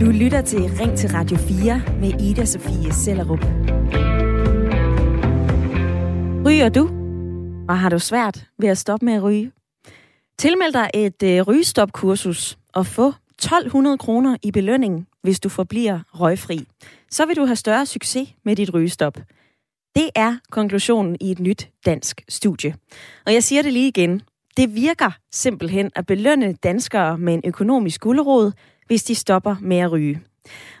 [0.00, 3.44] Du lytter til Ring til Radio 4 med Ida Sofie Sellerup.
[6.46, 6.90] Ryger du?
[7.68, 9.52] Og har du svært ved at stoppe med at ryge?
[10.38, 16.66] Tilmeld dig et øh, rygestopkursus og få 1200 kroner i belønning, hvis du forbliver røgfri.
[17.10, 19.18] Så vil du have større succes med dit rygestop.
[19.96, 22.74] Det er konklusionen i et nyt dansk studie.
[23.26, 24.22] Og jeg siger det lige igen.
[24.56, 28.52] Det virker simpelthen at belønne danskere med en økonomisk gulderod,
[28.86, 30.22] hvis de stopper med at ryge.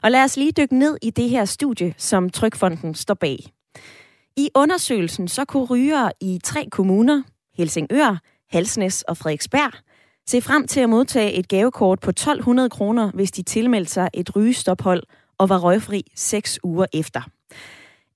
[0.02, 3.38] Og lad os lige dykke ned i det her studie, som Trykfonden står bag.
[4.36, 7.22] I undersøgelsen så kunne rygere i tre kommuner,
[7.54, 9.72] Helsingør, Halsnæs og Frederiksberg,
[10.26, 14.36] se frem til at modtage et gavekort på 1200 kroner, hvis de tilmeldte sig et
[14.36, 15.02] rygestophold
[15.38, 17.20] og var røgfri seks uger efter.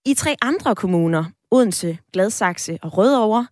[0.05, 3.47] I tre andre kommuner, Odense, Gladsaxe og Rødovre,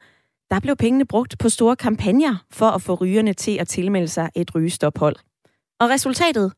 [0.52, 4.30] der blev pengene brugt på store kampagner for at få rygerne til at tilmelde sig
[4.34, 5.16] et rygestophold.
[5.80, 6.52] Og resultatet,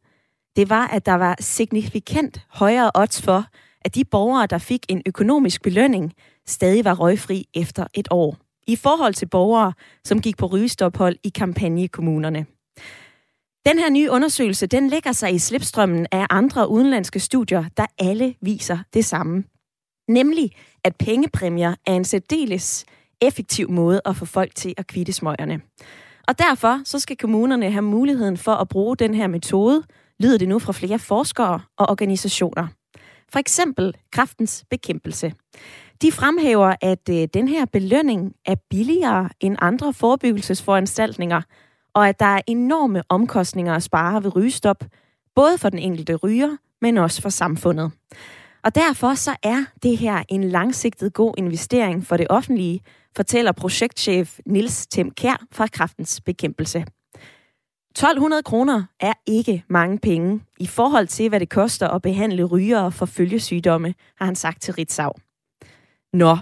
[0.56, 3.44] det var, at der var signifikant højere odds for,
[3.84, 6.12] at de borgere, der fik en økonomisk belønning,
[6.46, 8.36] stadig var røgfri efter et år.
[8.66, 9.72] I forhold til borgere,
[10.04, 12.46] som gik på rygestophold i kampagnekommunerne.
[13.66, 18.34] Den her nye undersøgelse, den lægger sig i slipstrømmen af andre udenlandske studier, der alle
[18.40, 19.44] viser det samme.
[20.08, 20.52] Nemlig,
[20.84, 22.84] at pengepræmier er en særdeles
[23.26, 25.60] effektiv måde at få folk til at kvitte smøgerne.
[26.28, 29.82] Og derfor så skal kommunerne have muligheden for at bruge den her metode,
[30.20, 32.66] lyder det nu fra flere forskere og organisationer.
[33.32, 35.32] For eksempel kraftens bekæmpelse.
[36.02, 41.42] De fremhæver, at øh, den her belønning er billigere end andre forebyggelsesforanstaltninger,
[41.94, 44.84] og at der er enorme omkostninger at spare ved rygestop,
[45.34, 47.92] både for den enkelte ryger, men også for samfundet.
[48.64, 52.80] Og derfor så er det her en langsigtet god investering for det offentlige,
[53.16, 56.84] fortæller projektchef Nils Tim Kær fra Kraftens Bekæmpelse.
[57.90, 62.92] 1200 kroner er ikke mange penge i forhold til, hvad det koster at behandle rygere
[62.92, 65.12] for følgesygdomme, har han sagt til Ritzau.
[66.12, 66.36] Nå,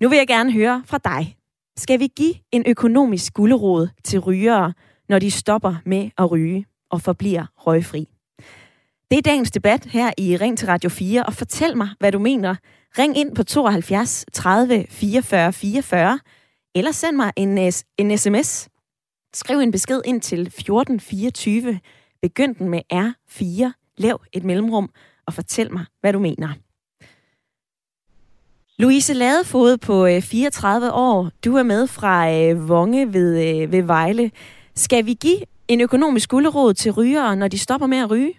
[0.00, 1.36] nu vil jeg gerne høre fra dig.
[1.76, 4.72] Skal vi give en økonomisk gulderod til rygere,
[5.08, 8.08] når de stopper med at ryge og forbliver røgfri?
[9.10, 12.18] Det er dagens debat her i Ring til Radio 4, og fortæl mig, hvad du
[12.18, 12.54] mener.
[12.98, 16.20] Ring ind på 72 30 44 44,
[16.74, 18.68] eller send mig en, øh, en sms.
[19.34, 21.80] Skriv en besked ind til 1424,
[22.22, 24.90] begynd den med R4, lav et mellemrum,
[25.26, 26.48] og fortæl mig, hvad du mener.
[28.78, 33.82] Louise Ladefod på øh, 34 år, du er med fra øh, Vonge ved, øh, ved
[33.82, 34.30] Vejle.
[34.74, 38.34] Skal vi give en økonomisk gulderåd til rygere, når de stopper med at ryge?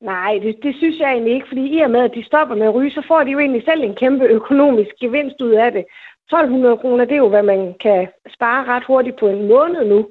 [0.00, 2.66] Nej, det, det synes jeg egentlig ikke, fordi i og med, at de stopper med
[2.66, 5.84] at ryge, så får de jo egentlig selv en kæmpe økonomisk gevinst ud af det.
[6.26, 10.08] 1200 kroner, det er jo, hvad man kan spare ret hurtigt på en måned nu,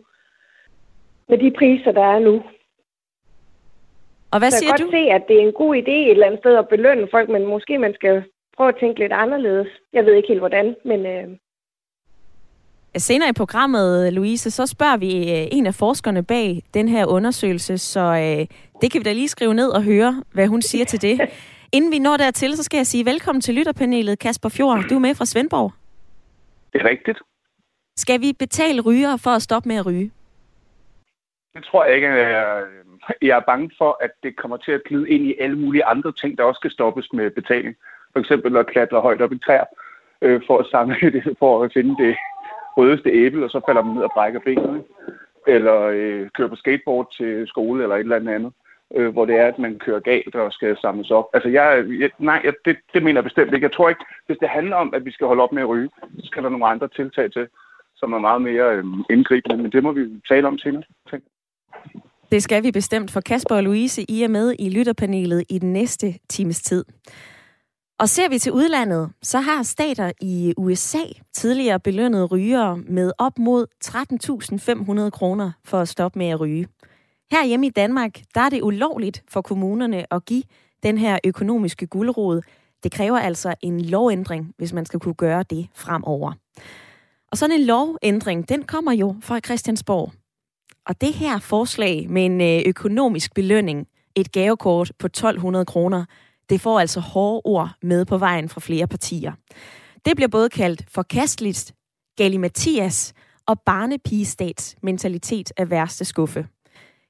[1.30, 2.44] med de priser, der er nu.
[4.32, 6.12] Og hvad så siger jeg kan godt se, at det er en god idé et
[6.12, 8.24] eller andet sted at belønne folk, men måske man skal
[8.58, 9.68] prøve at tænke lidt anderledes.
[9.94, 11.06] Jeg ved ikke helt hvordan, men...
[11.06, 11.28] Øh...
[12.98, 17.78] Senere i programmet, Louise, så spørger vi øh, en af forskerne bag den her undersøgelse,
[17.78, 18.48] så øh,
[18.82, 21.20] det kan vi da lige skrive ned og høre, hvad hun siger til det.
[21.76, 24.84] Inden vi når dertil, så skal jeg sige velkommen til lytterpanelet, Kasper Fjord.
[24.90, 25.72] Du er med fra Svendborg.
[26.74, 27.20] Det er rigtigt.
[27.98, 30.12] Skal vi betale ryger for at stoppe med at ryge?
[31.54, 32.08] Det tror jeg ikke.
[33.22, 36.12] Jeg er bange for, at det kommer til at glide ind i alle mulige andre
[36.12, 37.76] ting, der også skal stoppes med betaling.
[38.14, 39.66] For eksempel at klatre højt op i træer,
[40.22, 42.16] øh, for at samle det, for at finde det
[42.80, 44.82] sprødeste æble, og så falder man ned og brækker benene.
[45.48, 48.52] Eller øh, kører på skateboard til skole eller et eller andet
[48.96, 51.26] øh, hvor det er, at man kører galt og skal samles op.
[51.34, 53.66] Altså, jeg, jeg, nej, jeg, det, det mener jeg bestemt ikke.
[53.66, 55.90] Jeg tror ikke, hvis det handler om, at vi skal holde op med at ryge,
[56.20, 57.48] så skal der nogle andre tiltag til,
[57.96, 59.58] som er meget mere øh, indgribende.
[59.64, 60.84] Men det må vi tale om senere.
[62.32, 65.74] Det skal vi bestemt, for Kasper og Louise, I er med i lytterpanelet i den
[65.74, 66.86] næste times tid.
[68.00, 73.40] Og ser vi til udlandet, så har stater i USA tidligere belønnet rygere med op
[73.40, 73.66] mod
[75.06, 76.68] 13.500 kroner for at stoppe med at ryge.
[77.32, 80.44] Her hjemme i Danmark, der er det ulovligt for kommunerne at give
[80.84, 82.42] den her økonomiske guldrod.
[82.84, 86.34] Det kræver altså en lovændring, hvis man skal kunne gøre det fremover.
[87.32, 90.12] Og sådan en lovændring, den kommer jo fra Christiansborg.
[90.86, 96.06] Og det her forslag med en øh, økonomisk belønning, et gavekort på 1200 kroner,
[96.50, 99.34] det får altså hårde ord med på vejen fra flere partier.
[100.06, 101.74] Det bliver både kaldt forkasteligt,
[102.18, 103.14] galimatias
[103.48, 106.48] og barnepigestats mentalitet af værste skuffe.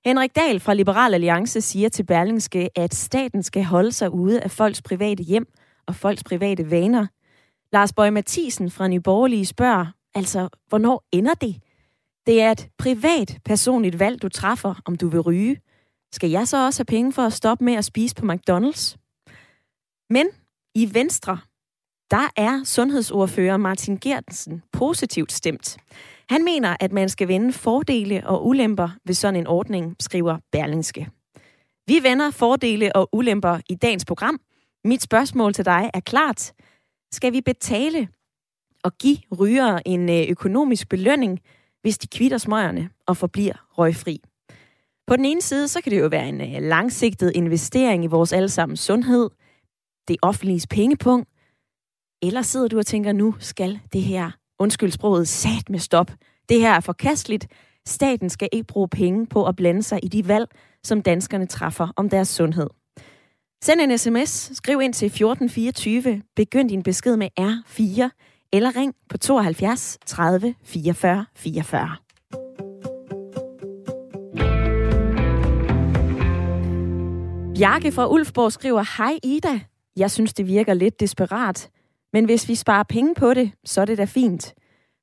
[0.06, 4.52] Henrik Dahl fra Liberal Alliance siger til Berlingske, at staten skal holde sig ude af
[4.52, 5.48] folks private hjem
[5.88, 7.08] og folks private vaner.
[7.74, 11.56] Lars Bøge Mathisen fra Nyborgerlige spørger, altså, hvornår ender det?
[12.26, 15.58] Det er et privat, personligt valg, du træffer, om du vil ryge.
[16.12, 18.99] Skal jeg så også have penge for at stoppe med at spise på McDonald's?
[20.10, 20.28] Men
[20.76, 21.40] i Venstre,
[22.12, 25.78] der er sundhedsordfører Martin Gertensen positivt stemt.
[26.30, 31.10] Han mener, at man skal vende fordele og ulemper ved sådan en ordning, skriver Berlingske.
[31.88, 34.40] Vi vender fordele og ulemper i dagens program.
[34.84, 36.54] Mit spørgsmål til dig er klart.
[37.12, 38.08] Skal vi betale
[38.84, 41.40] og give rygere en øh, økonomisk belønning,
[41.82, 44.22] hvis de kvitter smøgerne og forbliver røgfri?
[45.08, 48.34] På den ene side, så kan det jo være en øh, langsigtet investering i vores
[48.34, 49.30] allesammens sundhed,
[50.10, 51.30] det offentlige pengepunkt,
[52.22, 56.12] eller sidder du og tænker, nu skal det her, undskyld sproget, sat med stop.
[56.50, 57.48] Det her er forkasteligt.
[57.88, 60.50] Staten skal ikke bruge penge på at blande sig i de valg,
[60.84, 62.70] som danskerne træffer om deres sundhed.
[63.64, 68.10] Send en sms, skriv ind til 1424, begynd din besked med R4,
[68.54, 71.96] eller ring på 72 30 44 44.
[77.56, 79.60] Bjarke fra Ulfborg skriver, Hej Ida,
[80.00, 81.70] jeg synes det virker lidt desperat,
[82.14, 84.54] men hvis vi sparer penge på det, så er det da fint.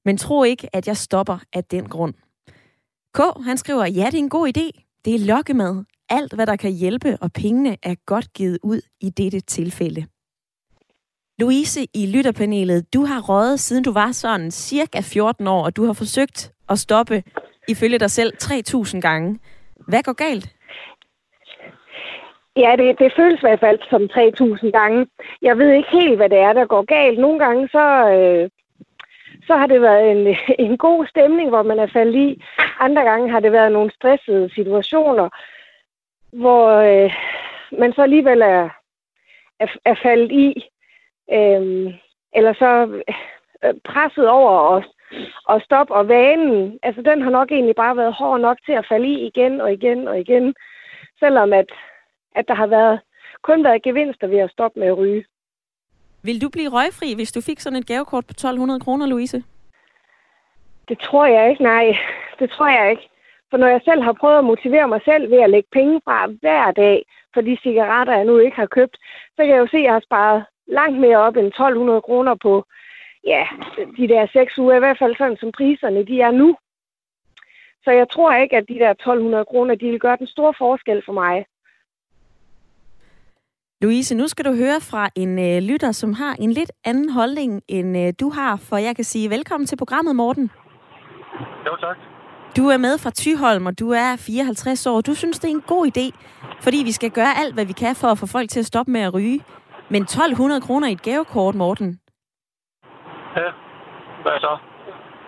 [0.05, 2.15] Men tro ikke, at jeg stopper af den grund.
[3.15, 5.01] K, han skriver, ja, det er en god idé.
[5.05, 5.85] Det er lokkemad.
[6.09, 10.07] Alt, hvad der kan hjælpe, og pengene er godt givet ud i dette tilfælde.
[11.39, 15.87] Louise i lytterpanelet, du har røget siden du var sådan cirka 14 år, og du
[15.87, 17.23] har forsøgt at stoppe,
[17.69, 19.39] ifølge dig selv, 3.000 gange.
[19.89, 20.56] Hvad går galt?
[22.57, 24.03] Ja, det, det føles i hvert fald som
[24.65, 25.07] 3.000 gange.
[25.43, 27.19] Jeg ved ikke helt, hvad det er, der går galt.
[27.19, 28.51] Nogle gange så, øh,
[29.47, 30.37] så har det været en,
[30.67, 32.43] en god stemning, hvor man er faldet i.
[32.81, 35.29] Andre gange har det været nogle stressede situationer,
[36.33, 37.13] hvor øh,
[37.79, 38.69] man så alligevel er,
[39.61, 40.65] er, er faldet i.
[41.33, 41.95] Øh,
[42.35, 43.03] eller så
[43.65, 44.85] øh, presset over os
[45.45, 48.87] og stop og vanen, altså den har nok egentlig bare været hård nok til at
[48.89, 50.55] falde i igen og igen og igen.
[51.21, 51.67] Selvom at
[52.37, 53.01] at der har været,
[53.43, 55.25] kun været gevinster ved at stoppe med at ryge.
[56.23, 59.45] Vil du blive røgfri, hvis du fik sådan et gavekort på 1200 kroner, Louise?
[60.89, 61.97] Det tror jeg ikke, nej.
[62.39, 63.09] Det tror jeg ikke.
[63.51, 66.27] For når jeg selv har prøvet at motivere mig selv ved at lægge penge fra
[66.27, 67.05] hver dag
[67.35, 68.97] for de cigaretter, jeg nu ikke har købt,
[69.37, 72.35] så kan jeg jo se, at jeg har sparet langt mere op end 1200 kroner
[72.35, 72.65] på
[73.25, 73.47] ja,
[73.97, 76.57] de der seks uger, i hvert fald sådan som priserne de er nu.
[77.85, 81.03] Så jeg tror ikke, at de der 1200 kroner, de vil gøre den store forskel
[81.05, 81.47] for mig.
[83.83, 87.63] Louise, nu skal du høre fra en øh, lytter, som har en lidt anden holdning,
[87.69, 90.51] end øh, du har, for jeg kan sige velkommen til programmet, Morten.
[91.67, 91.97] Jo, tak.
[92.57, 95.01] Du er med fra Tyholm, og du er 54 år.
[95.01, 96.07] Du synes, det er en god idé,
[96.65, 98.93] fordi vi skal gøre alt, hvad vi kan for at få folk til at stoppe
[98.93, 99.41] med at ryge.
[99.89, 101.89] Men 1200 kroner i et gavekort, Morten?
[103.37, 103.49] Ja,
[104.23, 104.55] hvad så?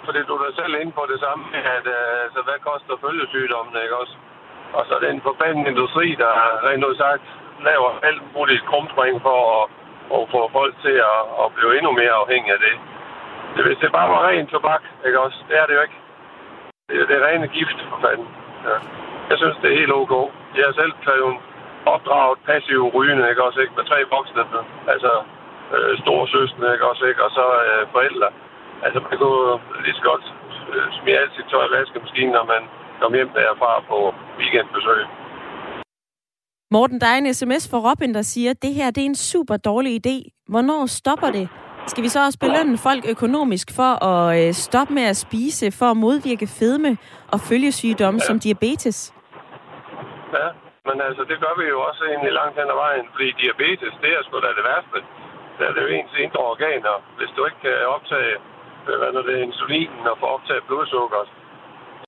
[0.06, 1.44] Fordi du er selv inde på det samme,
[1.76, 4.14] at øh, altså, hvad koster følgesygdommen, ikke også?
[4.76, 6.32] Og så er det en forbandelig industri, der
[6.68, 7.26] rent ud sagt
[7.68, 9.64] laver alt muligt krumspring for at,
[10.16, 12.74] at få folk til at, at blive endnu mere afhængige af det.
[13.56, 13.64] det.
[13.66, 15.38] Hvis det bare var ren tobak, ikke også?
[15.48, 15.98] Det er det jo ikke.
[16.88, 18.28] Det er, det er rene gift, for fanden.
[18.68, 18.76] Ja.
[19.30, 20.12] Jeg synes, det er helt ok.
[20.56, 21.36] Jeg har selv taget
[21.94, 23.74] opdraget passiv rygende, ikke også, ikke?
[23.76, 24.42] Med tre voksne,
[24.92, 25.12] altså
[25.74, 27.24] øh, store søstre, ikke også, ikke?
[27.26, 28.28] Og så øh, forældre.
[28.84, 30.24] Altså, man kunne lige så godt
[30.72, 32.62] øh, smide alt sit tøj i vaskemaskinen, når man
[33.00, 35.02] kom hjem derfra på weekendbesøg.
[36.70, 39.22] Morten, der er en sms fra Robin, der siger, at det her det er en
[39.32, 40.16] super dårlig idé.
[40.52, 41.46] Hvornår stopper det?
[41.92, 45.88] Skal vi så også belønne folk økonomisk for at øh, stoppe med at spise, for
[45.92, 46.92] at modvirke fedme
[47.32, 48.26] og følgesygdomme ja.
[48.28, 48.98] som diabetes?
[50.38, 50.48] Ja,
[50.88, 54.10] men altså, det gør vi jo også egentlig langt hen ad vejen, fordi diabetes, det
[54.16, 54.98] er sgu da det værste.
[55.56, 56.94] Det er det jo ens indre organer.
[57.18, 58.34] Hvis du ikke kan optage
[58.88, 61.22] øh, hvad er det, insulinen og få optaget blodsukker.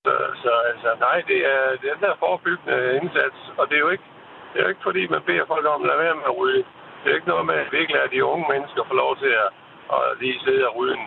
[0.04, 0.12] Så,
[0.42, 3.92] så altså, nej, det er, det er den der forebyggende indsats, og det er jo
[3.96, 4.08] ikke
[4.52, 6.64] det er ikke fordi, man beder folk om at lade være med at ryge.
[7.00, 9.50] Det er ikke noget med, at vi ikke de unge mennesker får lov til at,
[9.96, 11.04] at lige sidde og ryge en,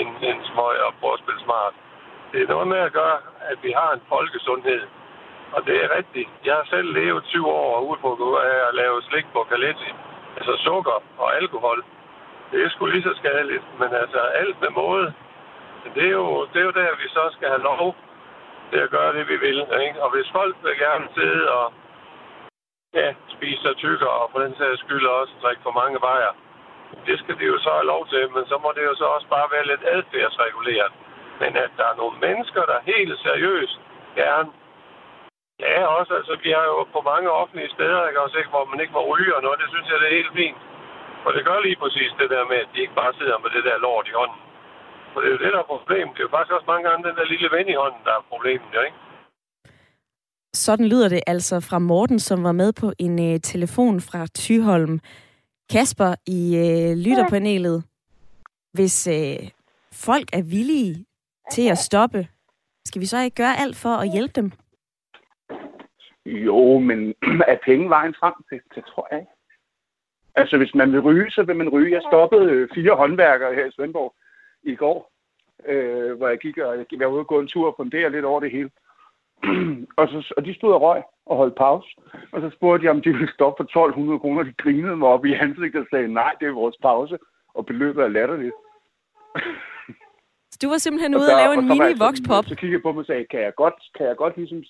[0.00, 1.74] en, en smøg og prøve at spille smart.
[2.32, 3.18] Det er noget med at gøre,
[3.50, 4.82] at vi har en folkesundhed.
[5.52, 6.30] Og det er rigtigt.
[6.44, 9.90] Jeg har selv levet 20 år ude på at lave slik på Kaletti.
[10.36, 11.84] Altså sukker og alkohol.
[12.52, 13.64] Det er sgu lige så skadeligt.
[13.80, 15.12] Men altså alt med måde.
[15.94, 17.96] Det er jo, det er jo der, vi så skal have lov
[18.70, 19.58] til at gøre det, vi vil.
[19.86, 20.02] Ikke?
[20.02, 21.72] Og hvis folk vil gerne sidde og
[22.94, 26.32] ja, spise sig tykkere, og på den sags skyld også drikke for mange bajer.
[27.06, 29.28] Det skal de jo så have lov til, men så må det jo så også
[29.36, 30.92] bare være lidt adfærdsreguleret.
[31.40, 33.80] Men at der er nogle mennesker, der helt seriøst
[34.16, 34.50] gerne
[35.66, 36.12] Ja, også.
[36.14, 39.02] Altså, vi har jo på mange offentlige steder, ikke, også, ikke, hvor man ikke må
[39.12, 39.60] ryge og noget.
[39.62, 40.60] Det synes jeg, det er helt fint.
[41.26, 43.64] Og det gør lige præcis det der med, at de ikke bare sidder med det
[43.64, 44.40] der lort i hånden.
[45.12, 46.14] For det er jo det, der er problemet.
[46.14, 48.28] Det er jo faktisk også mange gange den der lille ven i hånden, der er
[48.32, 48.98] problemet, jo, ikke?
[50.54, 55.00] Sådan lyder det altså fra Morten, som var med på en øh, telefon fra Tyholm.
[55.70, 57.84] Kasper i øh, lytterpanelet.
[58.72, 59.50] Hvis øh,
[59.92, 61.06] folk er villige
[61.52, 62.28] til at stoppe,
[62.84, 64.52] skal vi så ikke gøre alt for at hjælpe dem?
[66.26, 67.14] Jo, men
[67.52, 68.34] er penge vejen frem?
[68.50, 69.32] Det, det tror jeg ikke.
[70.34, 71.94] Altså, hvis man vil ryge, så vil man ryge.
[71.94, 74.14] Jeg stoppede øh, fire håndværkere her i Svendborg
[74.62, 75.12] i går,
[75.66, 78.24] øh, hvor jeg gik og jeg var ude og gå en tur og fundere lidt
[78.24, 78.70] over det hele.
[79.98, 81.88] og, så, og de stod og røg og holdt pause.
[82.32, 84.42] Og så spurgte jeg, om de ville stoppe for 1200 kroner.
[84.42, 87.18] De grinede mig op i ansigtet og sagde, nej, det er vores pause.
[87.54, 88.54] Og beløbet er latterligt.
[90.50, 92.44] Så du var simpelthen ude og, og lave en mini vokspop?
[92.44, 94.64] Så kiggede jeg på mig og sagde, kan jeg godt, kan jeg godt ligesom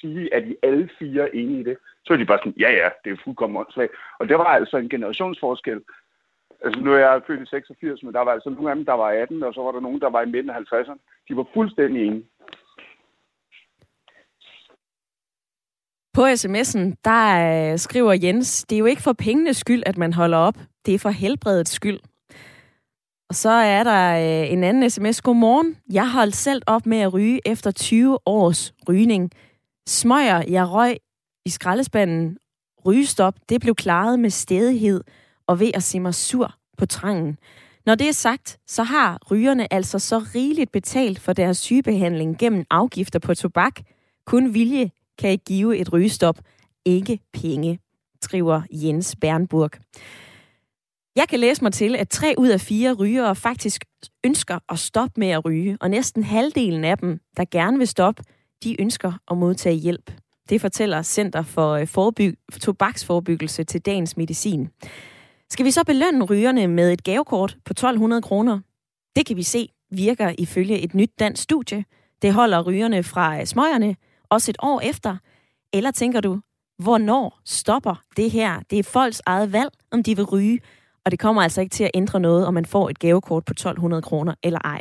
[0.00, 1.76] sige, at I alle fire er enige i det?
[2.04, 3.92] Så er de bare sådan, ja ja, det er fuldkommen åndssvagt.
[4.18, 5.80] Og det var altså en generationsforskel.
[6.64, 8.92] Altså nu er jeg født i 86, men der var altså nogle af dem, der
[8.92, 10.98] var 18, og så var der nogen, der var i midten af 50'erne.
[11.28, 12.24] De var fuldstændig enige.
[16.12, 20.12] På sms'en, der øh, skriver Jens, det er jo ikke for pengenes skyld, at man
[20.12, 20.58] holder op.
[20.86, 22.00] Det er for helbredets skyld.
[23.28, 25.20] Og så er der øh, en anden sms.
[25.22, 25.76] Godmorgen.
[25.92, 29.30] Jeg holdt selv op med at ryge efter 20 års rygning.
[29.88, 30.96] Smøger, jeg røg
[31.46, 32.38] i skraldespanden.
[32.86, 35.00] Rygestop, det blev klaret med stedighed
[35.46, 37.38] og ved at se mig sur på trangen.
[37.86, 42.64] Når det er sagt, så har rygerne altså så rigeligt betalt for deres sygebehandling gennem
[42.70, 43.80] afgifter på tobak.
[44.26, 44.90] Kun vilje
[45.20, 46.38] kan ikke give et rygestop,
[46.84, 47.78] ikke penge,
[48.22, 49.70] skriver Jens Bernburg.
[51.16, 53.84] Jeg kan læse mig til, at tre ud af fire rygere faktisk
[54.24, 58.22] ønsker at stoppe med at ryge, og næsten halvdelen af dem, der gerne vil stoppe,
[58.64, 60.12] de ønsker at modtage hjælp.
[60.48, 64.68] Det fortæller Center for øh, Forbyg Tobaksforebyggelse til dagens medicin.
[65.50, 68.60] Skal vi så belønne rygerne med et gavekort på 1200 kroner?
[69.16, 71.84] Det kan vi se virker ifølge et nyt dansk studie.
[72.22, 73.96] Det holder rygerne fra øh, smøgerne
[74.30, 75.16] også et år efter?
[75.72, 76.40] Eller tænker du,
[76.78, 78.60] hvornår stopper det her?
[78.70, 80.60] Det er folks eget valg, om de vil ryge,
[81.04, 83.52] og det kommer altså ikke til at ændre noget, om man får et gavekort på
[83.52, 84.80] 1200 kroner eller ej.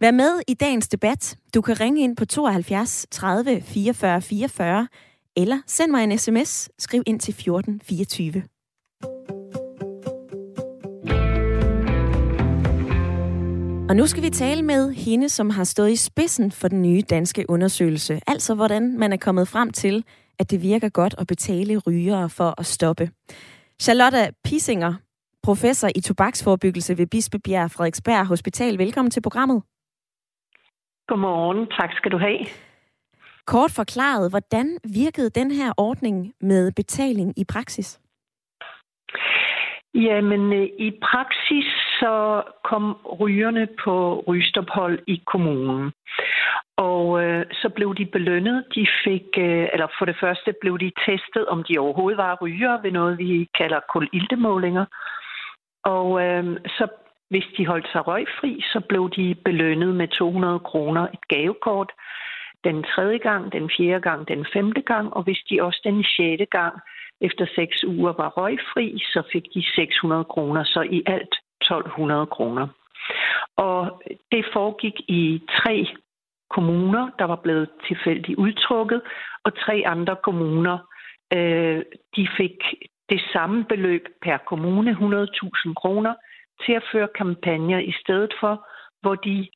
[0.00, 1.36] Vær med i dagens debat.
[1.54, 4.88] Du kan ringe ind på 72 30 44 44,
[5.36, 6.68] eller send mig en sms.
[6.78, 8.42] Skriv ind til 14 24.
[13.90, 17.02] Og nu skal vi tale med hende, som har stået i spidsen for den nye
[17.10, 18.20] danske undersøgelse.
[18.26, 20.04] Altså hvordan man er kommet frem til,
[20.38, 23.10] at det virker godt at betale rygere for at stoppe.
[23.82, 24.94] Charlotte Pisinger,
[25.42, 28.78] professor i tobaksforebyggelse ved Bispebjerg Frederiksberg Hospital.
[28.78, 29.62] Velkommen til programmet.
[31.08, 31.66] Godmorgen.
[31.66, 32.38] Tak skal du have.
[33.46, 38.00] Kort forklaret, hvordan virkede den her ordning med betaling i praksis?
[39.94, 45.92] Jamen, øh, i praksis så kom rygerne på rygstophold i kommunen.
[46.76, 48.64] Og øh, så blev de belønnet.
[48.74, 52.82] De fik, øh, eller for det første blev de testet, om de overhovedet var rygere
[52.82, 54.84] ved noget, vi kalder kuliltemålinger.
[55.84, 56.86] Og øh, så
[57.30, 61.92] hvis de holdt sig røgfri, så blev de belønnet med 200 kroner et gavekort
[62.64, 66.46] den tredje gang, den fjerde gang, den femte gang, og hvis de også den sjette
[66.46, 66.80] gang
[67.20, 71.34] efter seks uger var røgfri, så fik de 600 kroner, så i alt
[71.70, 72.66] 1200 kroner.
[73.56, 75.86] Og det foregik i tre
[76.50, 79.02] kommuner, der var blevet tilfældigt udtrukket,
[79.44, 80.78] og tre andre kommuner,
[81.32, 81.82] øh,
[82.16, 82.56] de fik
[83.08, 86.14] det samme beløb per kommune, 100.000 kroner,
[86.64, 88.66] til at føre kampagner i stedet for,
[89.00, 89.48] hvor de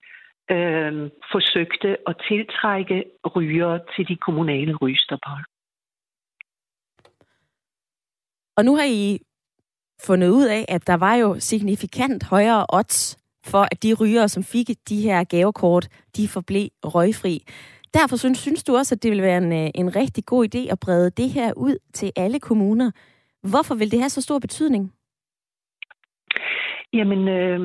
[0.50, 3.04] øh, forsøgte at tiltrække
[3.36, 5.44] rygere til de kommunale rygestophold.
[8.56, 9.18] Og nu har I
[10.06, 14.42] fundet ud af, at der var jo signifikant højere odds for, at de rygere, som
[14.42, 17.44] fik de her gavekort, de forblev røgfri.
[17.94, 20.72] Derfor synes, synes du også, at det vil være en, øh, en rigtig god idé
[20.72, 22.90] at brede det her ud til alle kommuner.
[23.50, 24.92] Hvorfor vil det have så stor betydning?
[26.92, 27.60] Jamen, øh,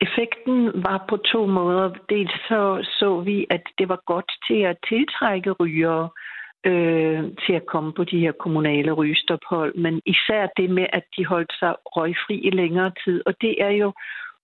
[0.00, 1.88] effekten var på to måder.
[2.08, 7.52] Dels så så vi, at det var godt til at tiltrække rygere øh, Øh, til
[7.52, 11.74] at komme på de her kommunale rygestophold, men især det med, at de holdt sig
[11.86, 13.22] røgfri i længere tid.
[13.26, 13.92] Og det er jo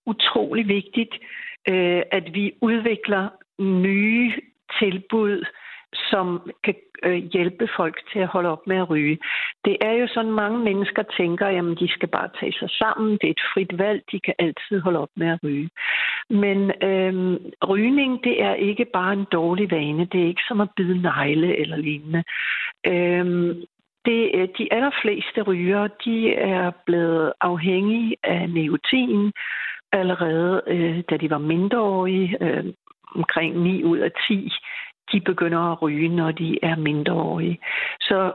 [0.06, 1.14] utrolig vigtigt,
[1.68, 3.28] øh, at vi udvikler
[3.62, 4.32] nye
[4.80, 5.44] tilbud,
[6.10, 9.18] som kan øh, hjælpe folk til at holde op med at ryge.
[9.64, 13.26] Det er jo sådan, mange mennesker tænker, jamen de skal bare tage sig sammen, det
[13.26, 15.70] er et frit valg, de kan altid holde op med at ryge.
[16.30, 20.68] Men øh, rygning, det er ikke bare en dårlig vane, det er ikke som at
[20.76, 22.22] bide negle eller lignende.
[22.86, 23.56] Øhm, øh,
[24.06, 29.32] det, de allerfleste ryger, de er blevet afhængige af nikotin,
[29.92, 32.36] allerede, øh, da de var mindreårige.
[32.40, 32.64] Øh,
[33.14, 34.52] omkring 9 ud af 10
[35.12, 37.58] de begynder at ryge, når de er mindreårige.
[38.00, 38.32] Så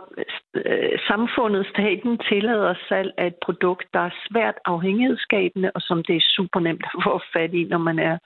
[0.53, 6.15] øh, samfundet, staten, tillader salg af et produkt, der er svært afhængighedsskabende, og som det
[6.15, 8.17] er super nemt at få fat i, når man er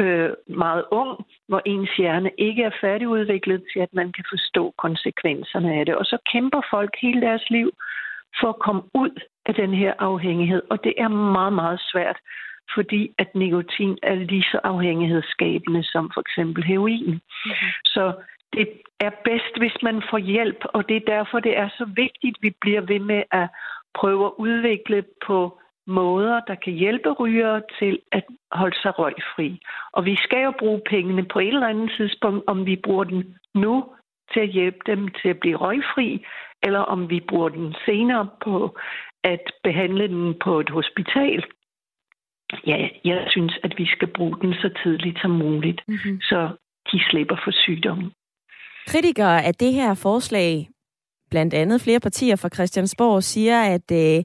[0.00, 5.74] øh, meget ung, hvor ens hjerne ikke er færdigudviklet til, at man kan forstå konsekvenserne
[5.74, 5.96] af det.
[5.96, 7.70] Og så kæmper folk hele deres liv
[8.40, 9.14] for at komme ud
[9.46, 12.18] af den her afhængighed, og det er meget, meget svært
[12.74, 17.10] fordi at nikotin er lige så afhængighedsskabende som for eksempel heroin.
[17.10, 17.70] Mm-hmm.
[17.84, 18.12] Så
[18.52, 18.68] det
[19.00, 22.42] er bedst, hvis man får hjælp, og det er derfor, det er så vigtigt, at
[22.42, 23.48] vi bliver ved med at
[23.94, 29.60] prøve at udvikle på måder, der kan hjælpe rygere til at holde sig røgfri.
[29.92, 33.38] Og vi skal jo bruge pengene på et eller andet tidspunkt, om vi bruger den
[33.54, 33.84] nu
[34.32, 36.24] til at hjælpe dem til at blive røgfri,
[36.62, 38.76] eller om vi bruger den senere på
[39.24, 41.44] at behandle den på et hospital
[42.66, 46.20] ja, jeg synes, at vi skal bruge den så tidligt som muligt, mm-hmm.
[46.20, 46.48] så
[46.92, 48.12] de slipper for sygdommen.
[48.86, 50.68] Kritikere af det her forslag,
[51.30, 54.24] blandt andet flere partier fra Christiansborg, siger, at øh,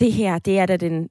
[0.00, 1.08] det her, det er da den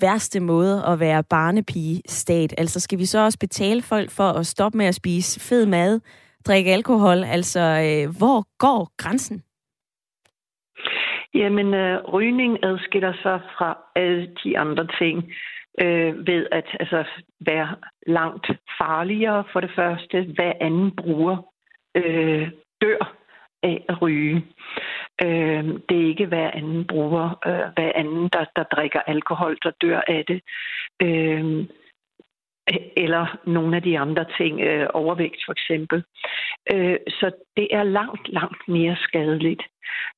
[0.00, 2.54] værste måde at være barnepige-stat.
[2.58, 6.00] Altså skal vi så også betale folk for at stoppe med at spise fed mad,
[6.46, 7.24] drikke alkohol?
[7.24, 9.42] Altså, øh, hvor går grænsen?
[11.34, 15.32] Jamen, øh, rygning adskiller sig fra alle de andre ting
[15.80, 17.04] øh, ved at altså,
[17.40, 18.46] være langt
[18.78, 20.22] farligere for det første.
[20.22, 21.36] Hver anden bruger
[21.94, 23.14] øh, dør
[23.62, 24.46] af at ryge.
[25.22, 29.70] Øh, det er ikke hver anden bruger, øh, hver anden, der, der drikker alkohol, der
[29.82, 30.40] dør af det.
[31.02, 31.66] Øh,
[32.96, 36.04] eller nogle af de andre ting, øh, overvægt for eksempel.
[36.72, 39.62] Øh, så det er langt, langt mere skadeligt.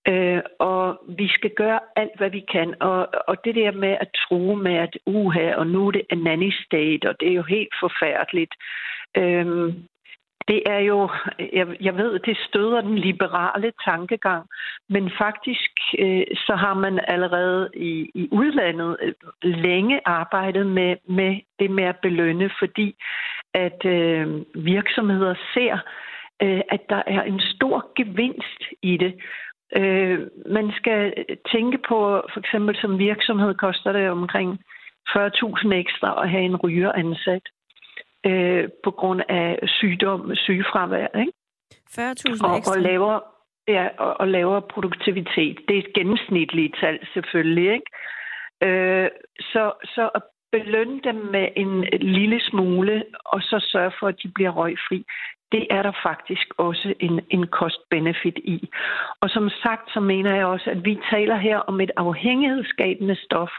[0.08, 2.74] Øh, og vi skal gøre alt, hvad vi kan.
[2.80, 6.18] Og, og det der med at tro med, at uha, og nu er det en
[6.18, 8.54] nanny state, og det er jo helt forfærdeligt.
[9.16, 9.74] Øh,
[10.48, 11.08] det er jo,
[11.52, 14.46] jeg, jeg ved, det støder den liberale tankegang,
[14.88, 21.40] men faktisk øh, så har man allerede i, i udlandet øh, længe arbejdet med, med
[21.58, 22.96] det med at belønne, fordi
[23.54, 25.78] at øh, virksomheder ser,
[26.42, 29.14] øh, at der er en stor gevinst i det.
[29.76, 31.14] Øh, man skal
[31.52, 34.58] tænke på, for eksempel som virksomhed koster det omkring
[35.08, 37.42] 40.000 ekstra at have en ryger ansat
[38.26, 41.18] øh, på grund af sygdom, sygefravær.
[41.18, 41.32] Ikke?
[41.90, 42.74] 40.000 og, ekstra?
[42.74, 43.20] Og lavere,
[43.68, 45.58] ja, og, og lavere produktivitet.
[45.68, 47.72] Det er et gennemsnitligt tal selvfølgelig.
[47.72, 47.88] Ikke?
[48.62, 54.22] Øh, så, så at belønne dem med en lille smule, og så sørge for, at
[54.22, 55.04] de bliver røgfri,
[55.52, 58.68] det er der faktisk også en, en cost-benefit i.
[59.20, 63.50] Og som sagt, så mener jeg også, at vi taler her om et afhængighedsskabende stof,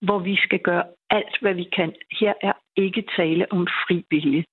[0.00, 1.92] hvor vi skal gøre alt, hvad vi kan.
[2.20, 4.44] Her er ikke tale om fri vilje.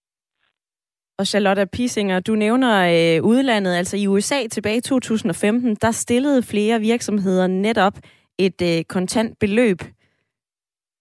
[1.19, 6.43] Og Charlotte Pisinger, du nævner øh, udlandet, altså i USA tilbage i 2015, der stillede
[6.43, 7.93] flere virksomheder netop
[8.37, 9.81] et øh, kontant beløb,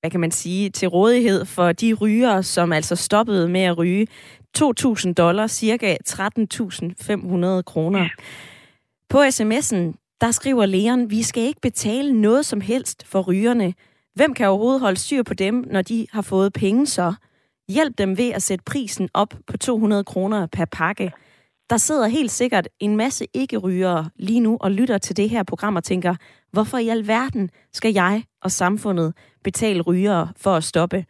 [0.01, 4.07] hvad kan man sige, til rådighed for de rygere, som altså stoppede med at ryge.
[4.59, 8.01] 2.000 dollars, cirka 13.500 kroner.
[8.01, 8.09] Ja.
[9.09, 13.75] På sms'en, der skriver Leon, vi skal ikke betale noget som helst for rygerne.
[14.19, 17.15] Hvem kan overhovedet holde styr på dem, når de har fået penge så?
[17.69, 21.13] Hjælp dem ved at sætte prisen op på 200 kroner per pakke.
[21.71, 25.77] Der sidder helt sikkert en masse ikke-rygere lige nu og lytter til det her program
[25.77, 26.15] og tænker,
[26.53, 31.05] hvorfor i alverden skal jeg og samfundet betale rygere for at stoppe?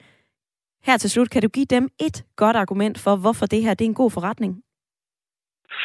[0.86, 3.84] Her til slut, kan du give dem et godt argument for, hvorfor det her det
[3.84, 4.62] er en god forretning?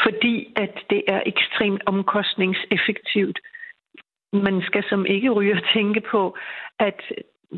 [0.03, 3.39] Fordi at det er ekstremt omkostningseffektivt
[4.33, 6.37] man skal som ikke ryger tænke på,
[6.79, 7.01] at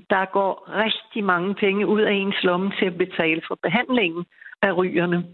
[0.09, 4.25] der går rigtig mange penge ud af ens lomme til at betale for behandlingen
[4.61, 5.25] af rygerne.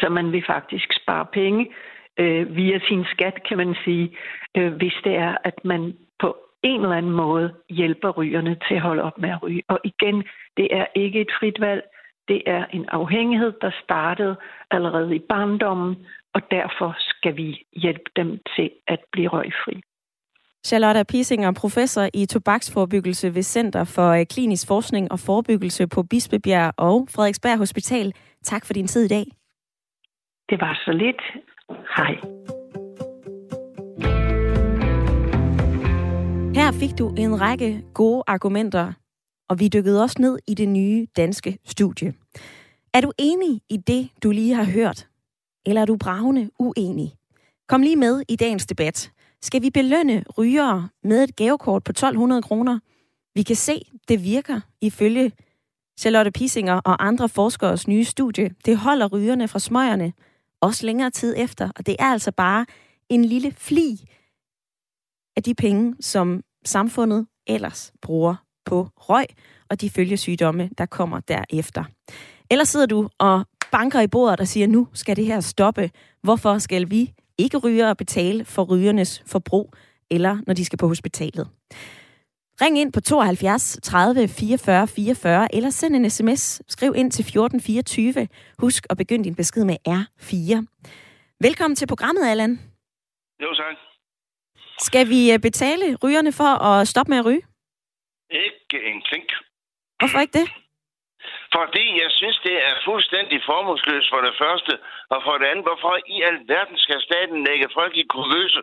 [0.00, 1.70] Så man vil faktisk spare penge
[2.18, 4.16] øh, via sin skat, kan man sige,
[4.56, 8.80] øh, hvis det er, at man på en eller anden måde hjælper rygerne til at
[8.80, 9.62] holde op med at ryge.
[9.68, 10.24] Og igen,
[10.56, 11.82] det er ikke et frit valg.
[12.28, 14.36] Det er en afhængighed, der startede
[14.70, 19.82] allerede i barndommen, og derfor skal vi hjælpe dem til at blive røgfri.
[20.66, 26.74] Charlotte Pisinger, professor i tobaksforebyggelse ved Center for øh, Klinisk Forskning og Forebyggelse på Bispebjerg
[26.76, 28.12] og Frederiksberg Hospital.
[28.44, 29.24] Tak for din tid i dag.
[30.50, 31.22] Det var så lidt.
[31.96, 32.14] Hej.
[36.54, 38.92] Her fik du en række gode argumenter,
[39.48, 42.14] og vi dykkede også ned i det nye danske studie.
[42.94, 45.06] Er du enig i det, du lige har hørt?
[45.66, 47.12] Eller er du bravende uenig?
[47.68, 49.12] Kom lige med i dagens debat.
[49.42, 52.78] Skal vi belønne rygere med et gavekort på 1200 kroner?
[53.34, 55.32] Vi kan se, det virker ifølge
[56.00, 60.12] Charlotte Pisinger og andre forskers nye studie, det holder rygerne fra smøgerne
[60.60, 62.66] også længere tid efter, og det er altså bare
[63.08, 64.08] en lille fli
[65.36, 69.26] af de penge, som samfundet ellers bruger på røg
[69.70, 71.84] og de følgesygdomme, der kommer derefter.
[72.50, 75.90] Ellers sidder du og banker i bordet og siger, nu skal det her stoppe.
[76.22, 79.74] Hvorfor skal vi ikke ryge og betale for rygernes forbrug,
[80.10, 81.48] eller når de skal på hospitalet?
[82.62, 86.62] Ring ind på 72 30 44 44, eller send en sms.
[86.68, 88.28] Skriv ind til 1424.
[88.58, 90.66] Husk at begynde din besked med R4.
[91.40, 92.60] Velkommen til programmet, Allan.
[93.42, 93.76] Jo, tak.
[94.78, 97.42] Skal vi øh, betale rygerne for at stoppe med at ryge?
[98.30, 99.28] Ikke en klink.
[99.98, 100.48] Hvorfor ikke det?
[101.56, 104.72] Fordi jeg synes, det er fuldstændig formålsløst for det første,
[105.14, 108.62] og for det andet, hvorfor i alverden skal staten lægge folk i kurvøse?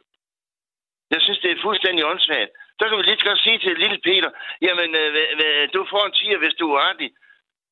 [1.14, 2.52] Jeg synes, det er fuldstændig åndssvagt.
[2.80, 6.38] Så kan vi lige godt sige til lille Peter, jamen, øh, du får en tiger,
[6.38, 7.10] hvis du er artig.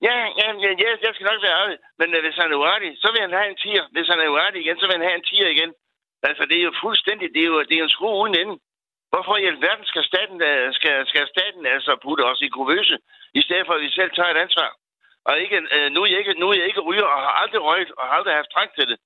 [0.08, 1.78] Ja, ja, ja, ja, jeg skal nok være artig.
[2.00, 3.86] Men øh, hvis han er uartig, så vil han have en tiger.
[3.92, 5.72] Hvis han er uartig igen, så vil han have en tiger igen.
[6.24, 8.56] Altså, det er jo fuldstændig, det er jo, det er jo en skrue uden ende.
[9.12, 12.98] Hvorfor i alverden skal staten, øh, skal, skal staten altså putte os i kurvøse,
[13.34, 14.72] i stedet for at vi selv tager et ansvar?
[15.28, 17.62] Og ikke, øh, nu, er jeg ikke, nu er jeg ikke ryger og har aldrig
[17.68, 18.98] røget og har aldrig haft trang til det.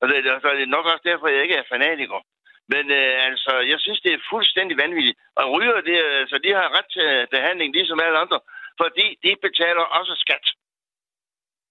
[0.00, 2.20] Og det, så er det nok også derfor, at jeg ikke er fanatiker.
[2.72, 5.18] Men øh, altså, jeg synes, det er fuldstændig vanvittigt.
[5.38, 5.98] Og ryger, det,
[6.30, 8.38] så de har ret til behandling, ligesom alle andre,
[8.82, 10.46] fordi de betaler også skat.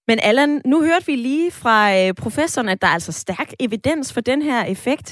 [0.08, 4.14] Men Allan, nu hørte vi lige fra øh, professoren, at der er altså stærk evidens
[4.14, 5.08] for den her effekt.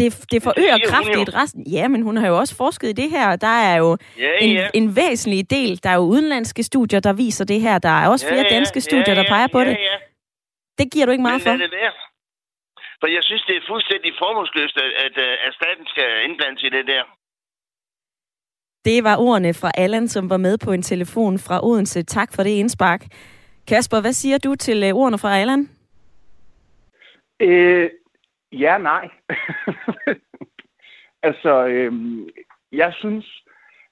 [0.00, 1.62] Det, det forøger det kraftigt resten.
[1.76, 4.32] Ja, men hun har jo også forsket i det her, og der er jo ja,
[4.40, 4.68] en, ja.
[4.74, 5.82] en væsentlig del.
[5.82, 7.78] Der er jo udenlandske studier, der viser det her.
[7.78, 9.76] Der er også flere ja, danske studier, ja, der peger på ja, det.
[9.90, 9.96] Ja.
[10.78, 11.64] Det giver du ikke meget men for?
[11.64, 11.90] det der.
[13.00, 15.14] For jeg synes, det er fuldstændig formålsløst, at, at,
[15.46, 17.02] at staten skal indblandes i det der.
[18.84, 22.02] Det var ordene fra Allan, som var med på en telefon fra Odense.
[22.02, 23.02] Tak for det indspark.
[23.68, 25.68] Kasper, hvad siger du til øh, ordene fra Allan?
[27.40, 27.90] Øh,
[28.52, 29.10] ja, nej.
[31.28, 32.28] altså, øhm,
[32.72, 33.42] jeg synes,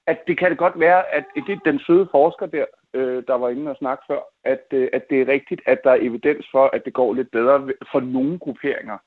[0.07, 3.33] at det kan det godt være, at det er den søde forsker der, øh, der
[3.33, 6.45] var inde og snakke før, at, øh, at det er rigtigt, at der er evidens
[6.51, 8.97] for, at det går lidt bedre for nogle grupperinger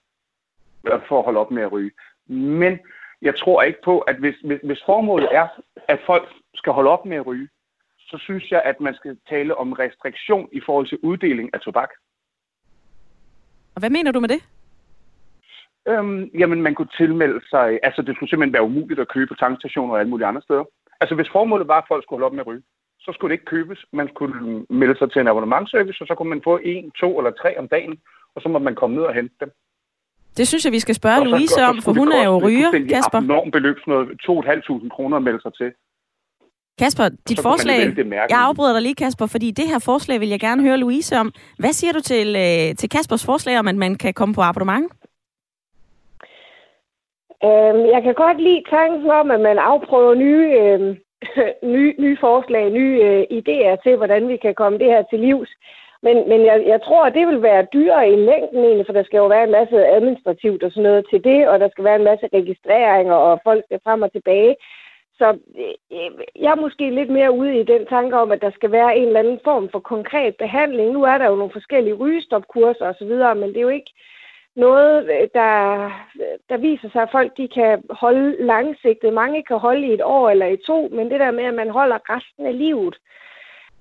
[0.87, 1.91] øh, for at holde op med at ryge.
[2.27, 2.79] Men
[3.23, 5.49] jeg tror ikke på, at hvis, hvis, hvis formålet er,
[5.89, 7.49] at folk skal holde op med at ryge,
[7.99, 11.91] så synes jeg, at man skal tale om restriktion i forhold til uddeling af tobak.
[13.75, 14.43] Og hvad mener du med det?
[15.89, 17.67] Øhm, jamen, man kunne tilmelde sig...
[17.83, 20.65] Altså, det skulle simpelthen være umuligt at købe på tankstationer og alle mulige andre steder.
[21.01, 22.63] Altså, hvis formålet var, at folk skulle holde op med at ryge,
[23.05, 23.79] så skulle det ikke købes.
[23.93, 24.35] Man skulle
[24.71, 27.69] melde sig til en abonnementservice, og så kunne man få en, to eller tre om
[27.69, 27.95] dagen,
[28.35, 29.51] og så må man komme ned og hente dem.
[30.37, 33.21] Det synes jeg, vi skal spørge Louise om, for hun er jo ryger, Kasper.
[33.21, 34.09] Det er enormt beløb, sådan noget
[34.85, 35.73] 2.500 kroner at melde sig til.
[36.79, 37.79] Kasper, dit forslag...
[38.31, 41.33] Jeg afbryder dig lige, Kasper, fordi det her forslag vil jeg gerne høre Louise om.
[41.59, 44.93] Hvad siger du til, øh, til Kaspers forslag om, at man kan komme på abonnement?
[47.45, 50.97] Øhm, jeg kan godt lide tanken om, at man afprøver nye, øhm,
[51.75, 55.51] nye, nye forslag, nye øh, idéer til, hvordan vi kan komme det her til livs.
[56.03, 59.03] Men, men jeg, jeg tror, at det vil være dyrere i længden egentlig, for der
[59.05, 61.97] skal jo være en masse administrativt og sådan noget til det, og der skal være
[61.97, 64.57] en masse registreringer, og folk skal frem og tilbage.
[65.19, 65.39] Så
[65.93, 66.11] øh,
[66.43, 69.07] jeg er måske lidt mere ude i den tanke om, at der skal være en
[69.07, 70.91] eller anden form for konkret behandling.
[70.91, 73.93] Nu er der jo nogle forskellige rygestopkurser osv., men det er jo ikke
[74.57, 75.51] noget, øh, der,
[76.49, 79.13] der viser sig, at folk de kan holde langsigtet.
[79.13, 81.71] Mange kan holde i et år eller i to, men det der med, at man
[81.71, 82.97] holder resten af livet,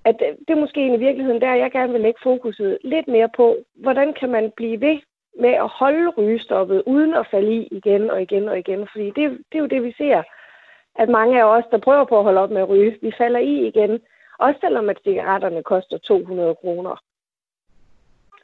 [0.06, 3.30] at øh, det er måske i virkeligheden der, jeg gerne vil lægge fokuset lidt mere
[3.36, 5.00] på, hvordan kan man blive ved
[5.40, 8.88] med at holde rygestoppet, uden at falde i igen og igen og igen.
[8.92, 10.24] Fordi det, det er jo det, vi ser,
[10.96, 13.40] at mange af os, der prøver på at holde op med at ryge, vi falder
[13.40, 14.00] i igen.
[14.40, 17.02] Også selvom at cigaretterne koster 200 kroner.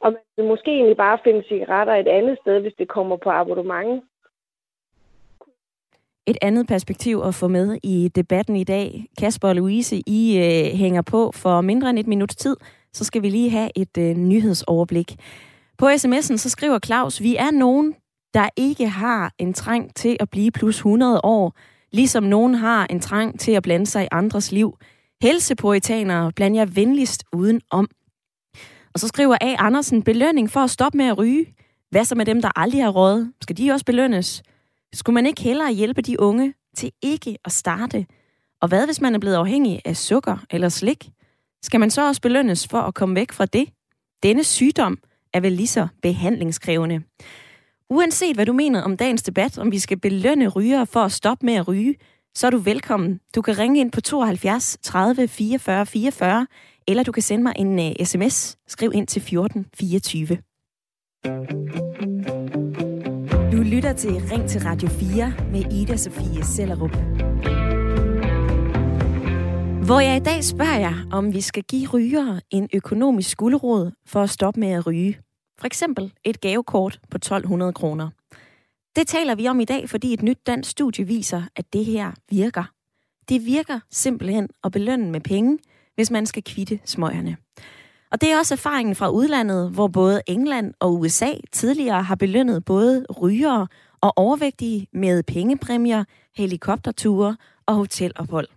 [0.00, 3.30] Og man vil måske egentlig bare finde cigaretter et andet sted, hvis det kommer på
[3.30, 4.02] abonnement.
[6.26, 9.04] Et andet perspektiv at få med i debatten i dag.
[9.18, 12.56] Kasper og Louise, I øh, hænger på for mindre end et minuts tid,
[12.92, 15.16] så skal vi lige have et øh, nyhedsoverblik.
[15.78, 17.94] På sms'en så skriver Claus, vi er nogen,
[18.34, 21.52] der ikke har en trang til at blive plus 100 år,
[21.92, 24.76] ligesom nogen har en trang til at blande sig i andres liv.
[25.22, 27.88] Helsepoetanere bland jer venligst uden om.
[28.94, 29.54] Og så skriver A.
[29.58, 31.54] Andersen, belønning for at stoppe med at ryge.
[31.90, 33.32] Hvad så med dem, der aldrig har råd?
[33.42, 34.42] Skal de også belønnes?
[34.92, 38.06] Skulle man ikke hellere hjælpe de unge til ikke at starte?
[38.60, 41.10] Og hvad hvis man er blevet afhængig af sukker eller slik?
[41.62, 43.68] Skal man så også belønnes for at komme væk fra det?
[44.22, 44.98] Denne sygdom
[45.32, 47.02] er vel lige så behandlingskrævende.
[47.90, 51.46] Uanset hvad du mener om dagens debat, om vi skal belønne rygere for at stoppe
[51.46, 51.94] med at ryge,
[52.34, 53.20] så er du velkommen.
[53.34, 56.46] Du kan ringe ind på 72 30 44 44
[56.88, 58.56] eller du kan sende mig en øh, uh, sms.
[58.66, 60.38] Skriv ind til 1424.
[63.52, 66.96] Du lytter til Ring til Radio 4 med Ida Sofie Sellerup.
[69.86, 74.22] Hvor jeg i dag spørger jer, om vi skal give rygere en økonomisk skulderod for
[74.22, 75.18] at stoppe med at ryge.
[75.58, 78.10] For eksempel et gavekort på 1200 kroner.
[78.96, 82.12] Det taler vi om i dag, fordi et nyt dansk studie viser, at det her
[82.30, 82.64] virker.
[83.28, 85.58] Det virker simpelthen at belønne med penge,
[85.98, 87.36] hvis man skal kvitte smøgerne.
[88.10, 92.64] Og det er også erfaringen fra udlandet, hvor både England og USA tidligere har belønnet
[92.64, 93.66] både rygere
[94.00, 96.04] og overvægtige med pengepræmier,
[96.36, 98.48] helikopterture og hotelophold.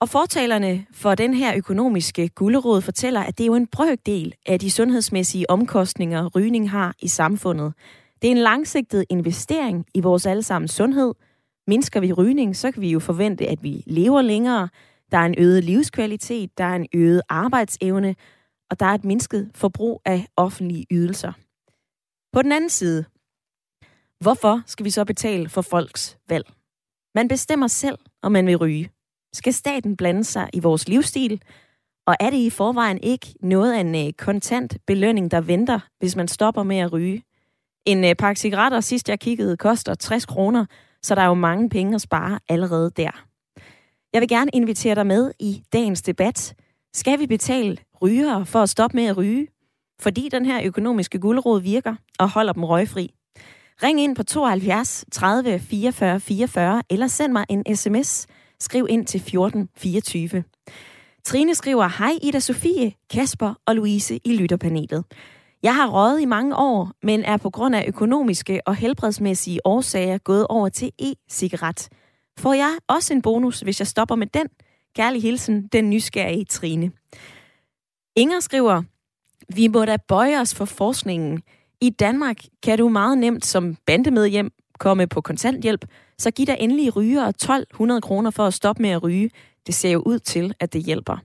[0.00, 4.60] Og fortalerne for den her økonomiske gulderåd fortæller, at det er jo en brøkdel af
[4.60, 7.72] de sundhedsmæssige omkostninger, rygning har i samfundet.
[8.22, 11.14] Det er en langsigtet investering i vores allesammens sundhed.
[11.66, 14.68] Mindsker vi rygning, så kan vi jo forvente, at vi lever længere.
[15.12, 18.14] Der er en øget livskvalitet, der er en øget arbejdsevne,
[18.70, 21.32] og der er et mindsket forbrug af offentlige ydelser.
[22.32, 23.04] På den anden side,
[24.20, 26.46] hvorfor skal vi så betale for folks valg?
[27.14, 28.90] Man bestemmer selv, om man vil ryge.
[29.32, 31.42] Skal staten blande sig i vores livsstil?
[32.06, 36.16] Og er det i forvejen ikke noget af en øh, kontant belønning, der venter, hvis
[36.16, 37.22] man stopper med at ryge?
[37.86, 40.66] En øh, pakke cigaretter, sidst jeg kiggede, koster 60 kroner,
[41.02, 43.31] så der er jo mange penge at spare allerede der.
[44.12, 46.54] Jeg vil gerne invitere dig med i dagens debat.
[46.94, 49.48] Skal vi betale rygere for at stoppe med at ryge?
[50.00, 53.14] Fordi den her økonomiske guldråd virker og holder dem røgfri.
[53.82, 58.26] Ring ind på 72 30 44 44 eller send mig en sms
[58.62, 60.44] Skriv ind til 1424.
[61.24, 65.04] Trine skriver, hej Ida Sofie, Kasper og Louise i lytterpanelet.
[65.62, 70.18] Jeg har røget i mange år, men er på grund af økonomiske og helbredsmæssige årsager
[70.18, 71.88] gået over til e-cigaret.
[72.38, 74.46] Får jeg også en bonus, hvis jeg stopper med den?
[74.96, 76.90] Kærlig hilsen, den nysgerrige Trine.
[78.16, 78.82] Inger skriver,
[79.54, 81.42] vi må da bøje os for forskningen.
[81.80, 85.84] I Danmark kan du meget nemt som bandemedhjem komme på kontanthjælp,
[86.18, 89.30] så giv dig endelig ryger 1200 kroner for at stoppe med at ryge.
[89.66, 91.16] Det ser jo ud til, at det hjælper.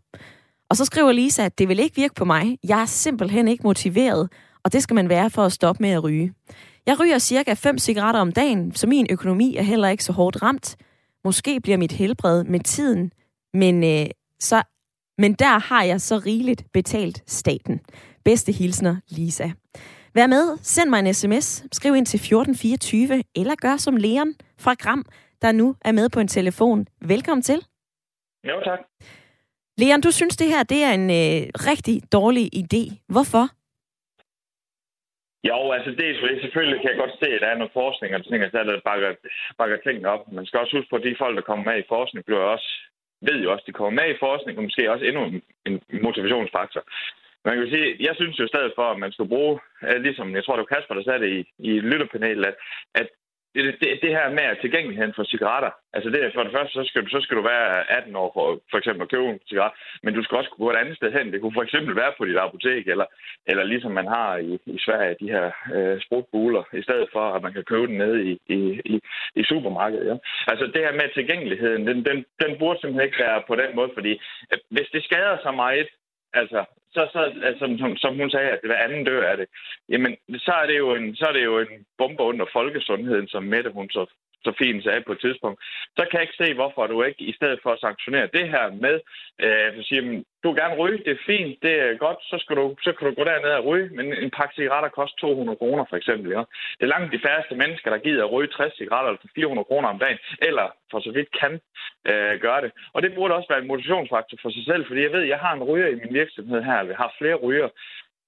[0.69, 2.57] Og så skriver Lisa, at det vil ikke virke på mig.
[2.63, 4.29] Jeg er simpelthen ikke motiveret,
[4.63, 6.33] og det skal man være for at stoppe med at ryge.
[6.85, 10.41] Jeg ryger cirka 5 cigaretter om dagen, så min økonomi er heller ikke så hårdt
[10.41, 10.77] ramt.
[11.27, 13.11] Måske bliver mit helbred med tiden,
[13.53, 14.05] men, øh,
[14.39, 14.63] så,
[15.17, 17.79] men der har jeg så rigeligt betalt staten.
[18.25, 19.49] Bedste hilsner, Lisa.
[20.13, 24.73] Vær med, send mig en sms, skriv ind til 1424, eller gør som Leon fra
[24.73, 25.05] Gram,
[25.41, 26.87] der nu er med på en telefon.
[27.01, 27.59] Velkommen til.
[28.43, 28.79] Jo, tak.
[29.77, 33.05] Leon, du synes, det her det er en øh, rigtig dårlig idé.
[33.09, 33.49] Hvorfor?
[35.43, 38.25] Jo, altså det er selvfølgelig kan jeg godt se, at der er noget forskning og
[38.25, 39.11] ting, der bakker,
[39.57, 40.31] bakker tingene op.
[40.31, 42.69] Man skal også huske på, at de folk, der kommer med i forskning, bliver også,
[43.21, 45.81] ved jo også, at de kommer med i forskning, og måske også endnu en en
[46.07, 46.83] motivationsfaktor.
[47.45, 50.43] Man kan sige, jeg synes jo stadig for, at man skal bruge, øh, ligesom jeg
[50.43, 52.57] tror, det var Kasper, der sagde det i, i lytterpanelet, at,
[53.01, 53.07] at
[53.65, 56.83] det, det, det her med tilgængeligheden for cigaretter, altså det er for det første, så
[56.89, 59.73] skal, du, så skal du være 18 år for for eksempel at købe en cigaret,
[60.03, 61.31] men du skal også gå et andet sted hen.
[61.31, 63.07] Det kunne for eksempel være på dit apotek, eller,
[63.51, 67.41] eller ligesom man har i, i Sverige, de her øh, sprutbuler, i stedet for, at
[67.43, 68.59] man kan købe den nede i, i,
[68.93, 68.95] i,
[69.35, 70.07] i supermarkedet.
[70.07, 70.15] Ja.
[70.51, 73.91] Altså det her med tilgængeligheden, den, den, den burde simpelthen ikke være på den måde,
[73.93, 74.13] fordi
[74.51, 75.87] øh, hvis det skader så meget,
[76.33, 79.47] altså så, så altså, som, som hun sagde, at hver anden dør af det,
[79.89, 83.43] jamen, så er det jo en, så er det jo en bombe under folkesundheden, som
[83.43, 84.05] Mette hun så
[84.45, 85.57] så fint sagde på et tidspunkt,
[85.97, 88.65] så kan jeg ikke se, hvorfor du ikke, i stedet for at sanktionere det her
[88.85, 88.95] med,
[89.43, 92.55] øh, at sige, du vil gerne ryge, det er fint, det er godt, så, skal
[92.55, 95.85] du, så kan du gå derned og ryge, men en pakke cigaretter koster 200 kroner
[95.89, 96.29] for eksempel.
[96.37, 96.43] Ja.
[96.77, 99.87] Det er langt de færreste mennesker, der gider at ryge 60 cigaretter for 400 kroner
[99.89, 101.53] om dagen, eller for så vidt kan
[102.09, 102.71] øh, gøre det.
[102.93, 105.53] Og det burde også være en motivationsfaktor for sig selv, fordi jeg ved, jeg har
[105.53, 107.69] en ryger i min virksomhed her, vi har flere ryger,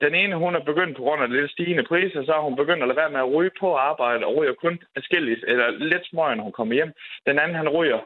[0.02, 2.82] den ene, hun er begyndt på grund af lidt stigende priser, så har hun begyndt
[2.84, 6.36] at lade være med at ryge på arbejde, og ryger kun forskelligt, eller lidt smøg,
[6.36, 6.94] når hun kommer hjem.
[7.28, 8.00] Den anden, han ryger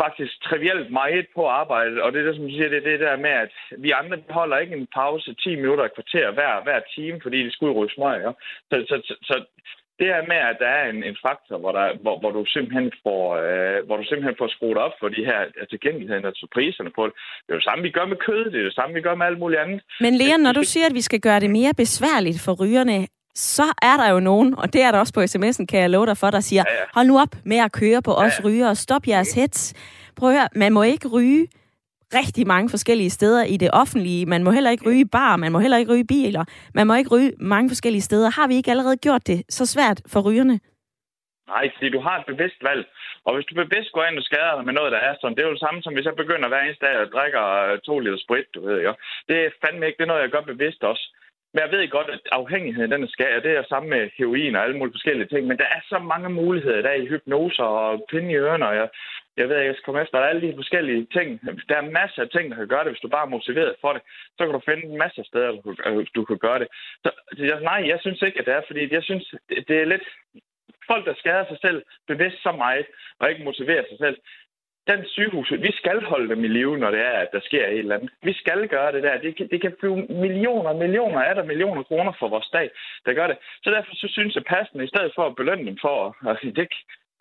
[0.00, 3.00] faktisk trivielt meget på arbejde, og det er det, som du siger, det er det
[3.00, 6.80] der med, at vi andre holder ikke en pause 10 minutter og kvarter hver, hver
[6.94, 8.22] time, fordi det skulle ryge smøg.
[8.22, 8.32] Ja?
[8.70, 9.44] Så, så, så, så
[10.02, 12.88] det er med, at der er en, en faktor, hvor, der, hvor, hvor, du simpelthen
[13.04, 15.40] får, øh, hvor du simpelthen får skruet op for de her
[15.72, 17.14] tilgængeligheden, altså priserne på det.
[17.44, 19.14] Det er jo det samme, vi gør med kød, det er det samme, vi gør
[19.18, 19.80] med alt muligt andet.
[20.04, 22.98] Men Leon, når du siger, at vi skal gøre det mere besværligt for rygerne,
[23.34, 26.06] så er der jo nogen, og det er der også på sms'en, kan jeg love
[26.06, 26.84] dig for, der siger, ja, ja.
[26.94, 29.74] hold nu op med at køre på ja, os rygere, stop jeres hets.
[30.16, 31.46] Prøv at høre, man må ikke ryge
[32.18, 34.26] rigtig mange forskellige steder i det offentlige.
[34.26, 36.44] Man må heller ikke ryge i bar, man må heller ikke ryge i biler,
[36.74, 38.30] man må ikke ryge mange forskellige steder.
[38.30, 40.60] Har vi ikke allerede gjort det så svært for rygerne?
[41.54, 42.84] Nej, fordi du har et bevidst valg.
[43.26, 45.42] Og hvis du bevidst går ind og skader dig med noget, der er sådan, det
[45.42, 47.94] er jo det samme som hvis jeg begynder hver eneste dag at drikke øh, to
[47.98, 48.92] liter sprit, du ved jo.
[49.28, 51.04] Det er fandme ikke det er noget, jeg gør bevidst også.
[51.52, 53.40] Men jeg ved godt, at afhængigheden den er.
[53.46, 55.42] Det er samme med heroin og alle mulige forskellige ting.
[55.46, 58.68] Men der er så mange muligheder i dag i hypnoser og pinde i ørerne.
[58.68, 58.88] Og jeg,
[59.36, 61.28] jeg ved, jeg skal komme efter alle de forskellige ting.
[61.68, 63.92] Der er masser af ting, der kan gøre det, hvis du bare er motiveret for
[63.92, 64.02] det.
[64.36, 66.68] Så kan du finde en masse steder, du, øh, du kan gøre det.
[67.04, 69.34] Så jeg, nej, jeg synes ikke, at det er, fordi jeg synes,
[69.68, 70.06] det, er lidt
[70.86, 72.86] folk, der skader sig selv bevidst så meget,
[73.18, 74.16] og ikke motiverer sig selv,
[74.90, 77.78] den sygehus, vi skal holde dem i live, når det er, at der sker et
[77.78, 78.10] eller andet.
[78.22, 79.18] Vi skal gøre det der.
[79.18, 82.70] Det kan, det kan blive millioner millioner, er der millioner kroner for vores dag,
[83.06, 83.36] der gør det.
[83.62, 86.68] Så derfor så synes jeg passende, i stedet for at belønne dem for, altså, det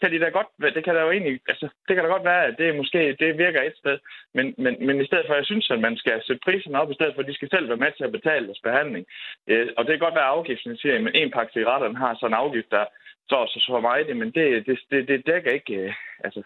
[0.01, 2.45] kan de da godt, det kan da jo egentlig, altså, det kan da godt være,
[2.45, 3.97] at det måske, det virker et sted,
[4.33, 6.97] men, men, men i stedet for, jeg synes, at man skal sætte priserne op, i
[6.97, 9.05] stedet for, at de skal selv være med til at betale deres behandling.
[9.51, 12.33] Øh, og det kan godt være, at afgiften siger, at en pakke cigaretter har sådan
[12.33, 12.85] en afgift, der
[13.29, 15.93] så, så, så meget, men det, det, det, det dækker ikke, øh,
[16.25, 16.41] altså,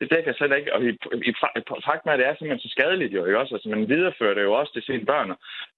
[0.00, 0.90] det dækker slet ikke, og i,
[1.28, 1.32] i, i
[1.88, 3.54] fakt med, at det er simpelthen så skadeligt jo, ikke også?
[3.54, 5.30] Altså, man viderefører det jo også til sine børn,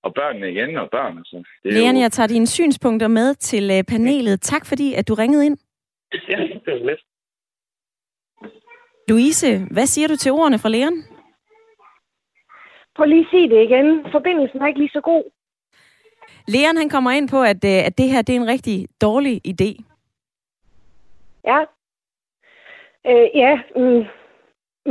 [0.03, 1.19] og børnene igen, og børn.
[1.19, 1.37] Altså.
[1.63, 2.01] Det Leon, jo...
[2.01, 4.41] jeg tager dine synspunkter med til uh, panelet.
[4.41, 5.57] Tak fordi, at du ringede ind.
[6.29, 7.03] Ja, det er lidt.
[9.09, 11.05] Louise, hvad siger du til ordene fra Leon?
[12.97, 14.07] Prøv lige at sige det igen.
[14.13, 15.25] Forbindelsen er ikke lige så god.
[16.49, 19.41] Leon han kommer ind på, at, øh, at det her det er en rigtig dårlig
[19.49, 19.71] idé.
[21.45, 21.61] Ja.
[23.07, 24.05] Øh, ja, mm,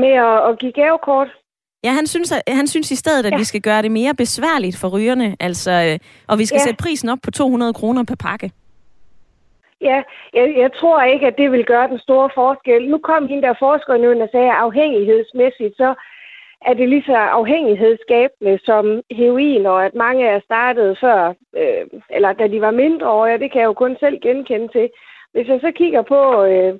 [0.01, 1.27] med at, at give gavekort.
[1.83, 3.37] Ja, han synes, at, han synes i stedet, at ja.
[3.37, 6.63] vi skal gøre det mere besværligt for rygerne, altså, øh, og vi skal ja.
[6.63, 8.51] sætte prisen op på 200 kroner per pakke.
[9.81, 12.89] Ja, jeg, jeg tror ikke, at det vil gøre den store forskel.
[12.89, 15.93] Nu kom hende der forsker nu og sagde, at afhængighedsmæssigt, så
[16.61, 22.33] er det lige så afhængighedsskabende som heroin, og at mange er startet før, øh, eller
[22.33, 24.89] da de var mindre år, det kan jeg jo kun selv genkende til.
[25.31, 26.73] Hvis jeg så kigger på øh,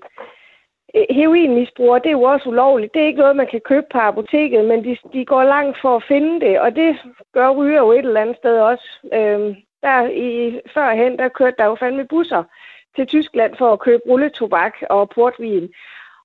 [0.95, 2.93] øh, heroinmisbrugere, det er jo også ulovligt.
[2.93, 5.95] Det er ikke noget, man kan købe på apoteket, men de, de går langt for
[5.95, 6.97] at finde det, og det
[7.34, 8.88] gør ryger jo et eller andet sted også.
[9.13, 12.43] Øh, der i, førhen, der kørte der jo fandme busser
[12.95, 15.73] til Tyskland for at købe rulletobak og portvin.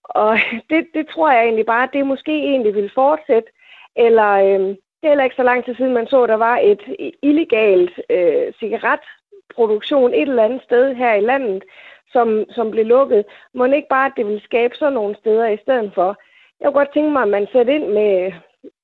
[0.05, 0.39] Og
[0.71, 3.49] det, det tror jeg egentlig bare, det måske egentlig vil fortsætte.
[3.97, 6.83] Eller øh, det er heller ikke så lang tid siden, man så, der var et
[7.23, 11.65] illegalt øh, cigaretproduktion et eller andet sted her i landet,
[12.13, 13.25] som, som blev lukket.
[13.55, 16.17] Må ikke bare, at det vil skabe sådan nogle steder i stedet for.
[16.61, 18.33] Jeg kunne godt tænke mig, at man sætter ind med,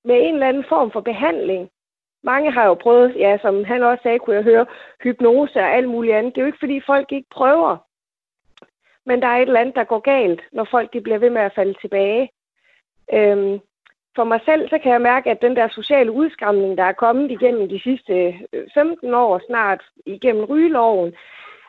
[0.04, 1.70] med en eller anden form for behandling.
[2.26, 4.66] Mange har jo prøvet, ja, som han også sagde, kunne jeg høre,
[5.02, 6.34] hypnose og alt muligt andet.
[6.34, 7.76] Det er jo ikke, fordi folk ikke prøver.
[9.06, 11.42] Men der er et eller andet, der går galt, når folk de bliver ved med
[11.42, 12.30] at falde tilbage.
[13.12, 13.60] Øhm,
[14.16, 17.30] for mig selv, så kan jeg mærke, at den der sociale udskamning, der er kommet
[17.30, 18.14] igennem de sidste
[18.52, 21.14] øh, 15 år snart, igennem rygeloven,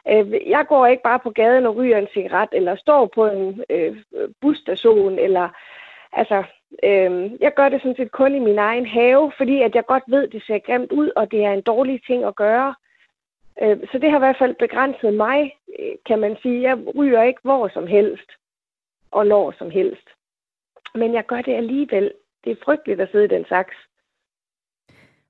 [0.10, 3.64] Øh, jeg går ikke bare på gaden og ryger en cigaret, eller står på en
[3.70, 5.50] øh, øh busstation, eller
[6.14, 6.44] altså,
[6.84, 10.04] øh, jeg gør det sådan set kun i min egen have, fordi at jeg godt
[10.08, 12.76] ved, at det ser grimt ud, og det er en dårlig ting at gøre.
[13.62, 16.62] Øh, så det har i hvert fald begrænset mig, øh, kan man sige.
[16.62, 18.30] Jeg ryger ikke hvor som helst,
[19.12, 20.08] og når som helst.
[20.96, 22.12] Men jeg gør det alligevel.
[22.44, 23.76] Det er frygteligt at sidde i den saks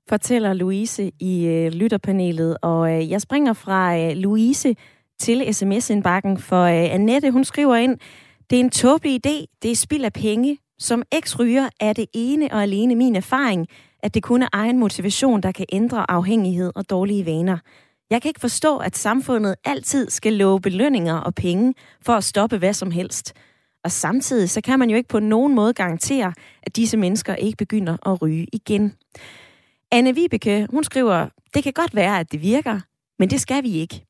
[0.08, 2.56] fortæller Louise i øh, lytterpanelet.
[2.62, 4.74] Og øh, jeg springer fra øh, Louise
[5.18, 7.98] til sms-indbakken, for øh, Annette, hun skriver ind,
[8.50, 10.58] det er en tåbelig idé, det er spild af penge.
[10.78, 13.66] Som eksryger er det ene og alene min erfaring,
[14.02, 17.58] at det kun er egen motivation, der kan ændre afhængighed og dårlige vaner.
[18.10, 22.58] Jeg kan ikke forstå, at samfundet altid skal love belønninger og penge for at stoppe
[22.58, 23.32] hvad som helst.
[23.84, 27.56] Og samtidig så kan man jo ikke på nogen måde garantere, at disse mennesker ikke
[27.56, 28.94] begynder at ryge igen.
[29.92, 32.80] Anne Vibeke, hun skriver, det kan godt være, at det virker,
[33.18, 34.04] men det skal vi ikke.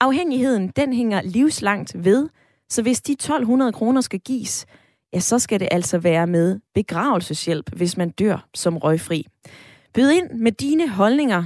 [0.00, 2.28] Afhængigheden, den hænger livslangt ved,
[2.68, 4.66] så hvis de 1200 kroner skal gives,
[5.14, 9.26] ja, så skal det altså være med begravelseshjælp, hvis man dør som røgfri.
[9.94, 11.44] Byd ind med dine holdninger,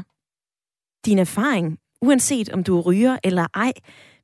[1.07, 3.73] din erfaring, uanset om du ryger eller ej.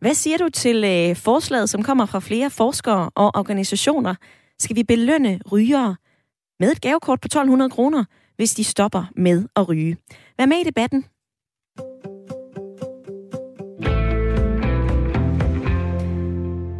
[0.00, 4.14] Hvad siger du til øh, forslaget, som kommer fra flere forskere og organisationer?
[4.58, 5.96] Skal vi belønne rygere
[6.60, 8.04] med et gavekort på 1200 kroner?
[8.36, 9.96] hvis de stopper med at ryge.
[10.38, 11.04] Vær med i debatten.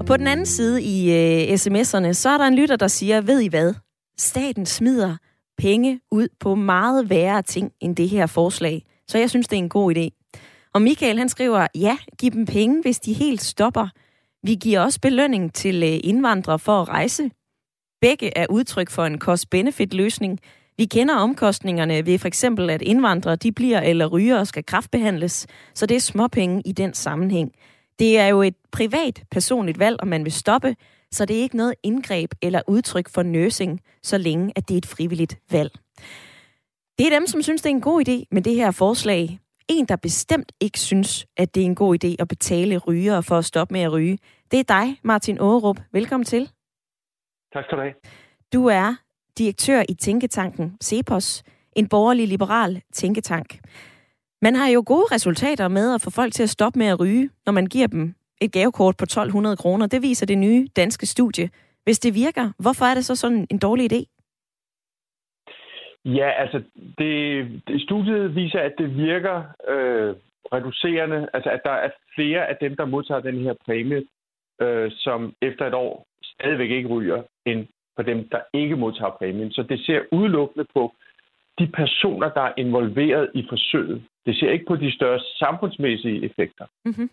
[0.04, 3.20] Og på den anden side i øh, sms'erne, så er der en lytter, der siger,
[3.20, 3.74] ved I hvad?
[4.18, 5.16] Staten smider
[5.58, 8.84] penge ud på meget værre ting end det her forslag.
[9.08, 10.30] Så jeg synes, det er en god idé.
[10.74, 13.88] Og Michael han skriver, ja, giv dem penge, hvis de helt stopper.
[14.42, 17.30] Vi giver også belønning til øh, indvandrere for at rejse.
[18.00, 20.40] Begge er udtryk for en cost-benefit-løsning,
[20.78, 25.46] vi kender omkostningerne ved for eksempel, at indvandrere de bliver eller ryger og skal kraftbehandles,
[25.74, 27.52] så det er småpenge i den sammenhæng.
[27.98, 30.76] Det er jo et privat, personligt valg, om man vil stoppe,
[31.10, 34.78] så det er ikke noget indgreb eller udtryk for nursing, så længe at det er
[34.78, 35.72] et frivilligt valg.
[36.98, 39.38] Det er dem, som synes, det er en god idé med det her forslag.
[39.68, 43.38] En, der bestemt ikke synes, at det er en god idé at betale rygere for
[43.38, 44.18] at stoppe med at ryge,
[44.50, 45.80] det er dig, Martin Aarup.
[45.92, 46.50] Velkommen til.
[47.52, 47.94] Tak skal du have.
[48.52, 48.94] Du er
[49.38, 51.42] direktør i Tænketanken Cepos,
[51.76, 53.58] en borgerlig liberal tænketank.
[54.46, 57.30] Man har jo gode resultater med at få folk til at stoppe med at ryge,
[57.46, 59.86] når man giver dem et gavekort på 1200 kroner.
[59.86, 61.48] Det viser det nye danske studie.
[61.84, 64.00] Hvis det virker, hvorfor er det så sådan en dårlig idé?
[66.04, 66.62] Ja, altså,
[66.98, 67.12] det,
[67.68, 69.36] det, studiet viser, at det virker
[69.68, 70.14] øh,
[70.52, 71.28] reducerende.
[71.34, 74.02] Altså, at der er flere af dem, der modtager den her præmie,
[74.62, 77.66] øh, som efter et år stadigvæk ikke ryger, end
[77.96, 79.52] for dem, der ikke modtager præmien.
[79.52, 80.94] Så det ser udelukkende på
[81.58, 84.04] de personer, der er involveret i forsøget.
[84.26, 86.66] Det ser ikke på de større samfundsmæssige effekter.
[86.84, 87.10] Mm-hmm.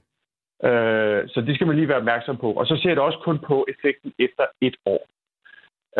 [0.70, 2.54] Øh, så det skal man lige være opmærksom på.
[2.54, 5.08] Og så ser det også kun på effekten efter et år.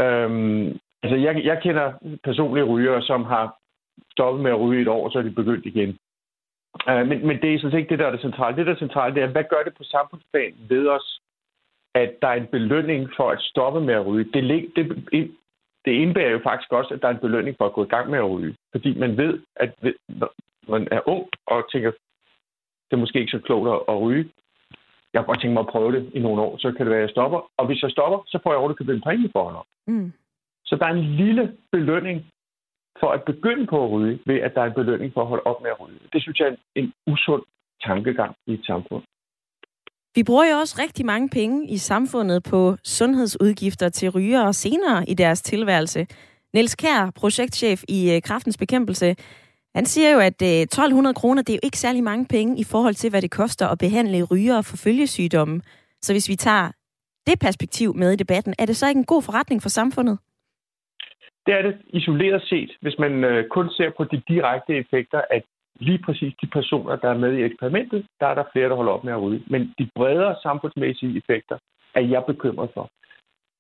[0.04, 3.58] Øhm, altså, jeg, jeg kender personlige rygere, som har
[4.12, 5.98] stoppet med at ryge et år, og så er de begyndt igen.
[6.90, 8.58] Øh, men, men det er sådan ikke det, der er det centrale.
[8.58, 11.22] Det, der er centrale, det er, hvad gør det på samfundsplan ved os,
[11.96, 14.30] at der er en belønning for at stoppe med at ryge?
[14.34, 15.32] Det, det,
[15.86, 18.10] det indebærer jo faktisk også, at der er en belønning for at gå i gang
[18.10, 18.56] med at ryge.
[18.72, 19.72] Fordi man ved, at
[20.08, 20.34] når
[20.68, 21.92] man er ung og tænker,
[22.88, 24.30] det er måske ikke så klogt at ryge,
[25.14, 27.02] jeg har godt tænkt mig at prøve det i nogle år, så kan det være,
[27.04, 27.52] at jeg stopper.
[27.58, 29.68] Og hvis jeg stopper, så får jeg overhovedet en præmie for.
[29.88, 30.12] Mm.
[30.66, 32.26] Så der er en lille belønning
[33.00, 35.44] for at begynde på at ryge, ved at der er en belønning for at holde
[35.44, 36.00] op med at ryge.
[36.14, 37.44] Det synes jeg er en, en usund
[37.84, 39.04] tankegang i et samfund.
[40.16, 45.14] Vi bruger jo også rigtig mange penge i samfundet på sundhedsudgifter til rygere senere i
[45.14, 46.08] deres tilværelse.
[46.54, 49.16] Niels Kær, projektchef i øh, Kraftens Bekæmpelse,
[49.76, 52.64] han siger jo, at øh, 1200 kroner, det er jo ikke særlig mange penge i
[52.64, 55.62] forhold til, hvad det koster at behandle rygere for følgesygdomme.
[56.02, 56.72] Så hvis vi tager
[57.28, 60.18] det perspektiv med i debatten, er det så ikke en god forretning for samfundet?
[61.46, 65.44] Det er det isoleret set, hvis man øh, kun ser på de direkte effekter af
[65.82, 68.92] lige præcis de personer, der er med i eksperimentet, der er der flere, der holder
[68.92, 69.44] op med at ryge.
[69.48, 71.58] Men de bredere samfundsmæssige effekter
[71.96, 72.90] er jeg bekymret for.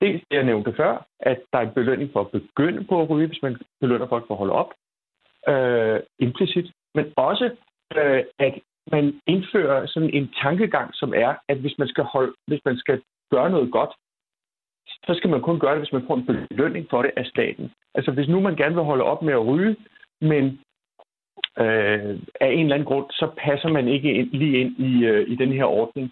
[0.02, 3.10] Dels det, jeg nævnte før, at der er en belønning for at begynde på at
[3.10, 4.72] ryge, hvis man belønner folk for at holde op
[5.48, 7.46] øh, implicit, men også
[7.98, 8.54] øh, at
[8.92, 13.02] man indfører sådan en tankegang, som er, at hvis man skal holde, hvis man skal
[13.32, 13.94] gøre noget godt,
[15.06, 17.72] så skal man kun gøre det, hvis man får en belønning for det af staten.
[17.96, 19.76] Altså hvis nu man gerne vil holde op med at ryge,
[20.22, 20.60] men
[21.64, 25.30] øh, af en eller anden grund, så passer man ikke ind, lige ind i, øh,
[25.30, 26.12] i den her ordning.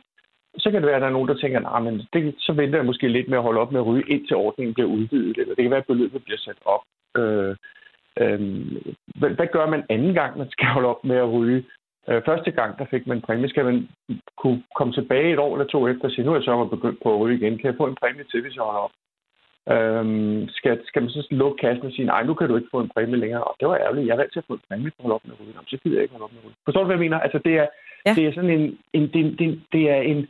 [0.57, 2.77] Så kan det være, at der er nogen, der tænker, nah, men det, så venter
[2.77, 5.37] jeg måske lidt med at holde op med at ryge, indtil ordningen bliver udvidet.
[5.37, 6.83] Eller det kan være, at beløbet bliver sat op.
[7.17, 7.55] Øh,
[8.21, 8.39] øh,
[9.19, 11.65] hvad, hvad gør man anden gang, man skal holde op med at ryge?
[12.09, 13.49] Øh, første gang, der fik man en præmie.
[13.49, 13.89] Skal man
[14.37, 16.99] kunne komme tilbage et år eller to efter og sige, nu er jeg så begyndt
[17.03, 17.57] på at ryge igen.
[17.57, 18.91] Kan jeg få en præmie til, hvis jeg holder op?
[19.67, 22.79] Øhm, skal, skal man så lukke kassen og sige, nej, nu kan du ikke få
[22.79, 23.43] en præmie længere.
[23.43, 24.07] Og det var ærgerligt.
[24.07, 25.53] Jeg er valgt til at få en præmie for at holde op med at ryge.
[25.53, 26.55] Jamen, så gider jeg ikke holde op med at ryge.
[26.65, 27.19] Forstår du, hvad jeg mener?
[27.19, 27.67] Altså, det er,
[28.05, 28.13] ja.
[28.15, 30.27] det er sådan en, en, det, det, det er en,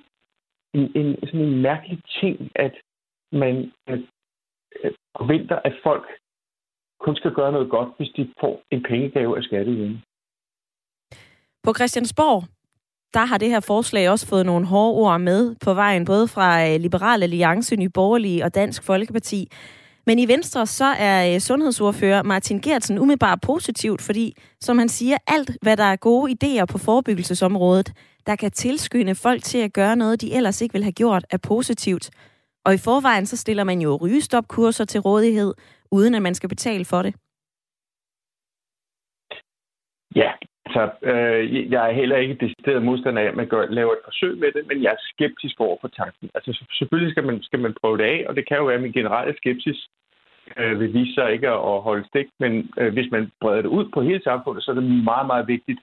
[0.73, 2.75] en, en, sådan en mærkelig ting, at
[3.31, 3.99] man at,
[4.83, 6.05] at forventer, at folk
[6.99, 10.01] kun skal gøre noget godt, hvis de får en pengegave af skatteyderne.
[11.63, 12.43] På Christiansborg,
[13.13, 16.67] der har det her forslag også fået nogle hårde ord med på vejen, både fra
[16.67, 19.51] øh, Liberal Alliance, Nye Borgerlige og Dansk Folkeparti.
[20.05, 25.17] Men i Venstre, så er øh, sundhedsordfører Martin Gertsen umiddelbart positivt, fordi, som han siger,
[25.27, 27.93] alt hvad der er gode idéer på forebyggelsesområdet,
[28.25, 31.37] der kan tilskynde folk til at gøre noget, de ellers ikke ville have gjort, er
[31.37, 32.09] positivt.
[32.65, 35.53] Og i forvejen, så stiller man jo rygestopkurser til rådighed,
[35.91, 37.13] uden at man skal betale for det?
[40.15, 40.31] Ja,
[40.73, 44.37] så øh, jeg er heller ikke decideret modstander af, at man gør, laver et forsøg
[44.37, 46.29] med det, men jeg er skeptisk over for tanken.
[46.35, 48.81] Altså, selvfølgelig skal man, skal man prøve det af, og det kan jo være, at
[48.81, 49.87] min generelle skepsis
[50.57, 53.85] øh, vil vise sig ikke at holde stik, men øh, hvis man breder det ud
[53.93, 55.79] på hele samfundet, så er det meget, meget vigtigt,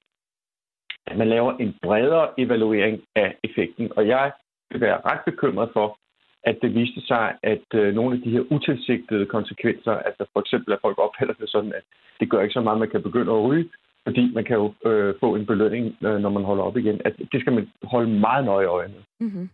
[1.06, 3.92] at man laver en bredere evaluering af effekten.
[3.96, 4.32] Og jeg
[4.70, 5.98] vil være ret bekymret for,
[6.44, 10.72] at det viste sig, at øh, nogle af de her utilsigtede konsekvenser, altså for eksempel
[10.72, 11.82] at folk opfatter det sådan, at
[12.20, 13.68] det gør ikke så meget, at man kan begynde at ryge,
[14.06, 17.00] fordi man kan jo øh, få en belønning, øh, når man holder op igen.
[17.04, 19.02] At det skal man holde meget nøje øje med.
[19.20, 19.48] Mm-hmm.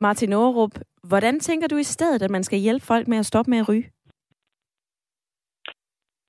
[0.00, 0.70] Martin Aarup,
[1.08, 3.68] hvordan tænker du i stedet, at man skal hjælpe folk med at stoppe med at
[3.68, 3.90] ryge?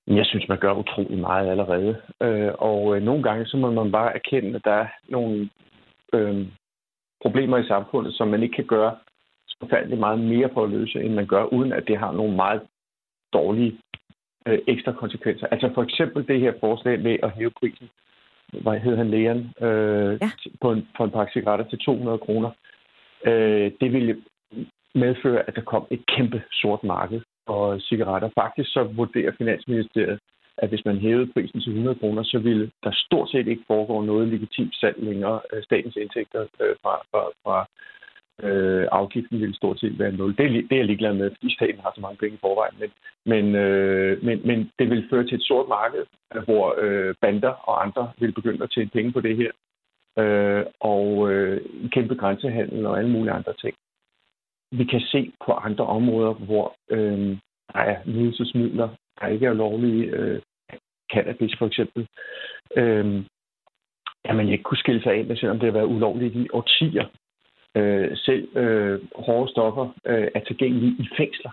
[0.06, 2.02] Jeg synes, man gør utrolig meget allerede.
[2.22, 5.50] Øh, og øh, nogle gange, så må man bare erkende, at der er nogle
[6.12, 6.46] øh,
[7.22, 8.96] problemer i samfundet, som man ikke kan gøre
[9.60, 12.62] forfærdeligt meget mere på at løse, end man gør, uden at det har nogle meget
[13.32, 13.78] dårlige
[14.46, 15.46] øh, ekstra konsekvenser.
[15.46, 17.88] Altså for eksempel det her forslag med at hæve prisen
[18.60, 20.30] hvad hed han, lægeren, øh, ja.
[20.60, 22.50] på, en, på en pakke cigaretter til 200 kroner.
[23.26, 24.22] Øh, det ville
[24.94, 28.28] medføre, at der kom et kæmpe sort marked for cigaretter.
[28.40, 30.18] Faktisk så vurderer Finansministeriet,
[30.58, 34.00] at hvis man hævede prisen til 100 kroner, så ville der stort set ikke foregå
[34.00, 35.40] noget legitimt salg længere.
[35.62, 37.66] Statens indtægter øh, fra, fra, fra
[38.42, 40.36] øh, afgiften ville stort set være nul.
[40.36, 42.74] Det, det er jeg ligeglad med, fordi staten har så mange penge i forvejen.
[42.80, 42.90] Men,
[43.26, 46.04] men, øh, men, men det vil føre til et sort marked,
[46.44, 49.50] hvor øh, bander og andre vil begynde at tjene penge på det her.
[50.18, 51.60] Øh, og øh,
[51.92, 53.74] kæmpe grænsehandel og alle mulige andre ting.
[54.72, 57.36] Vi kan se på andre områder, hvor øh,
[57.72, 58.88] der er nydelsesmidler,
[59.20, 60.04] der ikke er lovlige.
[60.06, 60.40] Øh,
[61.12, 62.06] cannabis for eksempel.
[62.76, 63.24] Øh,
[64.24, 67.06] at man ikke kunne skille sig af med, selvom det har været ulovligt i årtier.
[67.76, 71.52] Øh, selv øh, hårde stoffer øh, er tilgængelige i fængsler.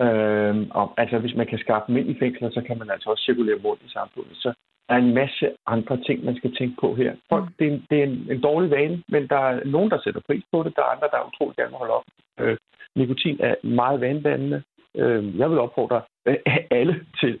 [0.00, 3.10] Øh, og, altså, hvis man kan skaffe dem ind i fængsler, så kan man altså
[3.10, 4.36] også cirkulere rundt i samfundet.
[4.36, 4.52] Så
[4.88, 7.16] der er en masse andre ting, man skal tænke på her.
[7.28, 7.52] Folk, mm.
[7.58, 10.20] det er, en, det er en, en dårlig vane, men der er nogen, der sætter
[10.26, 10.76] pris på det.
[10.76, 12.04] Der er andre, der er utroligt gerne vil holde op.
[12.40, 12.56] Øh,
[12.96, 14.62] nikotin er meget vanedannende.
[14.96, 16.36] Øh, jeg vil opfordre øh,
[16.70, 17.40] alle til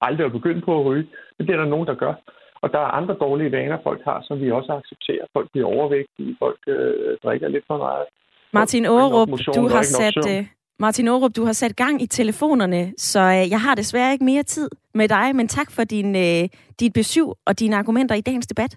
[0.00, 2.14] aldrig at begynde på at ryge, men det er der nogen, der gør.
[2.62, 5.24] Og der er andre dårlige vaner, folk har, som vi også accepterer.
[5.32, 8.06] Folk bliver overvægtige, folk øh, drikker lidt for meget.
[8.52, 10.38] Martin Aarup, du har sat...
[10.38, 10.46] Øh,
[10.78, 14.42] Martin Aarup, du har sat gang i telefonerne, så øh, jeg har desværre ikke mere
[14.42, 16.48] tid med dig, men tak for din, øh,
[16.80, 18.70] dit besøg og dine argumenter i dagens debat.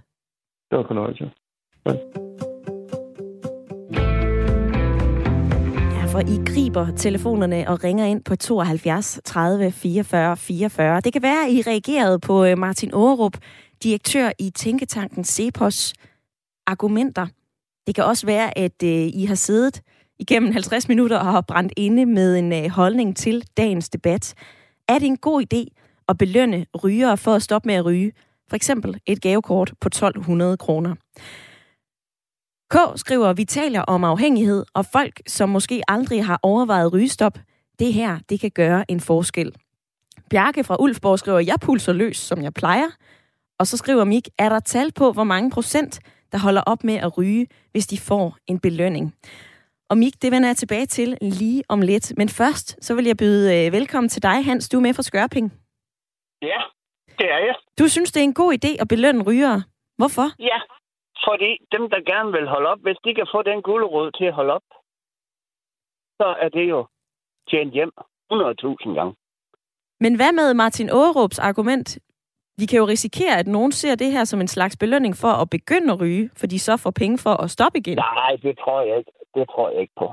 [0.72, 1.32] Det var fornøjelse.
[1.86, 1.94] Ja.
[6.12, 11.02] for I griber telefonerne og ringer ind på 72 30 44 44.
[11.02, 13.38] Det kan være, at I reagerede på øh, Martin Aarup,
[13.84, 15.94] direktør i Tænketanken Cepos
[16.68, 17.28] argumenter.
[17.88, 19.82] Det kan også være, at øh, I har siddet
[20.20, 24.34] igennem 50 minutter og har brændt inde med en øh, holdning til dagens debat.
[24.88, 25.76] Er det en god idé
[26.08, 28.12] at belønne rygere for at stoppe med at ryge?
[28.50, 30.96] For eksempel et gavekort på 1200 kroner.
[32.72, 37.40] K skriver, vi taler om afhængighed, og folk, som måske aldrig har overvejet rygestop,
[37.80, 39.56] det her, det kan gøre en forskel.
[40.30, 42.90] Bjarke fra Ulfborg skriver, jeg pulser løs, som jeg plejer.
[43.60, 45.99] Og så skriver Mik, er der tal på, hvor mange procent,
[46.32, 49.16] der holder op med at ryge, hvis de får en belønning?
[49.89, 52.14] Og Mik, det vender jeg tilbage til lige om lidt.
[52.18, 54.70] Men først, så vil jeg byde øh, velkommen til dig, Hans.
[54.70, 55.47] Du er med fra Skørping.
[56.41, 56.62] Ja,
[57.20, 57.55] det er jeg.
[57.80, 59.64] Du synes, det er en god idé at belønne rygere.
[59.97, 60.28] Hvorfor?
[60.51, 60.60] Ja,
[61.28, 64.34] fordi dem, der gerne vil holde op, hvis de kan få den guldråd til at
[64.34, 64.68] holde op,
[66.20, 66.88] så er det jo
[67.49, 67.91] tjent hjem
[68.34, 69.16] 100.000 gange.
[69.99, 71.88] Men hvad med Martin Aarups argument?
[72.60, 75.49] Vi kan jo risikere, at nogen ser det her som en slags belønning for at
[75.49, 77.97] begynde at ryge, fordi så får penge for at stoppe igen.
[77.97, 79.12] Nej, det tror jeg ikke.
[79.36, 80.07] Det tror jeg ikke på.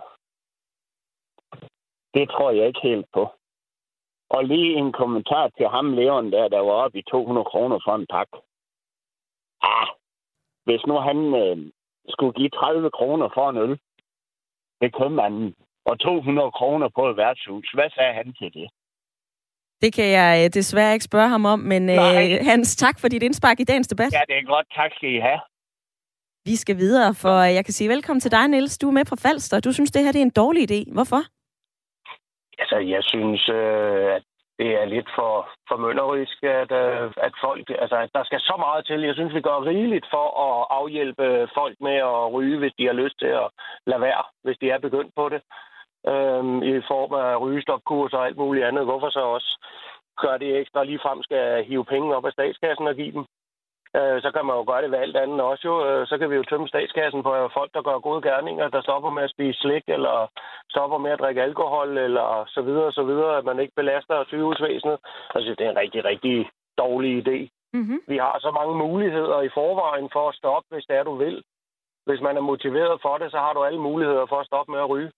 [2.14, 3.24] Det tror jeg ikke helt på.
[4.30, 7.94] Og lige en kommentar til ham, Leon, der, der var oppe i 200 kroner for
[7.94, 8.36] en pakke.
[9.62, 9.88] Ah,
[10.64, 11.72] hvis nu han øh,
[12.09, 13.78] skulle give 30 kroner for en øl
[14.80, 18.68] ved købmanden, og 200 kroner på et værtshus, hvad sagde han til det?
[19.83, 21.97] Det kan jeg øh, desværre ikke spørge ham om, men øh,
[22.49, 24.12] Hans, tak for dit indspark i dagens debat.
[24.12, 24.66] Ja, det er godt.
[24.74, 25.41] Tak skal I have.
[26.45, 28.79] Vi skal videre, for jeg kan sige velkommen til dig, Niels.
[28.79, 29.61] Du er med fra Falster.
[29.61, 30.81] Du synes, det her det er en dårlig idé.
[30.93, 31.22] Hvorfor?
[32.59, 34.22] Altså, jeg synes, øh, at
[34.59, 35.33] det er lidt for,
[35.68, 37.66] for mønderrisk, at, øh, at folk...
[37.83, 39.01] Altså, at der skal så meget til.
[39.01, 42.97] Jeg synes, vi gør rigeligt for at afhjælpe folk med at ryge, hvis de har
[43.03, 43.49] lyst til at
[43.87, 45.41] lade være, hvis de er begyndt på det.
[46.12, 48.84] Øhm, I form af rygestopkurser og alt muligt andet.
[48.84, 49.50] Hvorfor så også
[50.22, 53.24] gør det ekstra lige frem skal hive penge op af statskassen og give dem?
[53.98, 55.74] Øh, så kan man jo gøre det ved alt andet også jo.
[55.88, 59.11] Øh, så kan vi jo tømme statskassen på folk, der gør gode gerninger, der stopper
[59.11, 60.30] med at spise slik, eller
[60.70, 64.98] stopper med at drikke alkohol, eller så videre, så videre, at man ikke belaster sygehusvæsenet.
[65.34, 67.38] Altså, det er en rigtig, rigtig dårlig idé.
[67.72, 68.00] Mm-hmm.
[68.09, 71.42] Vi har så mange muligheder i forvejen for at stoppe, hvis det er, du vil.
[72.07, 74.80] Hvis man er motiveret for det, så har du alle muligheder for at stoppe med
[74.80, 75.11] at ryge.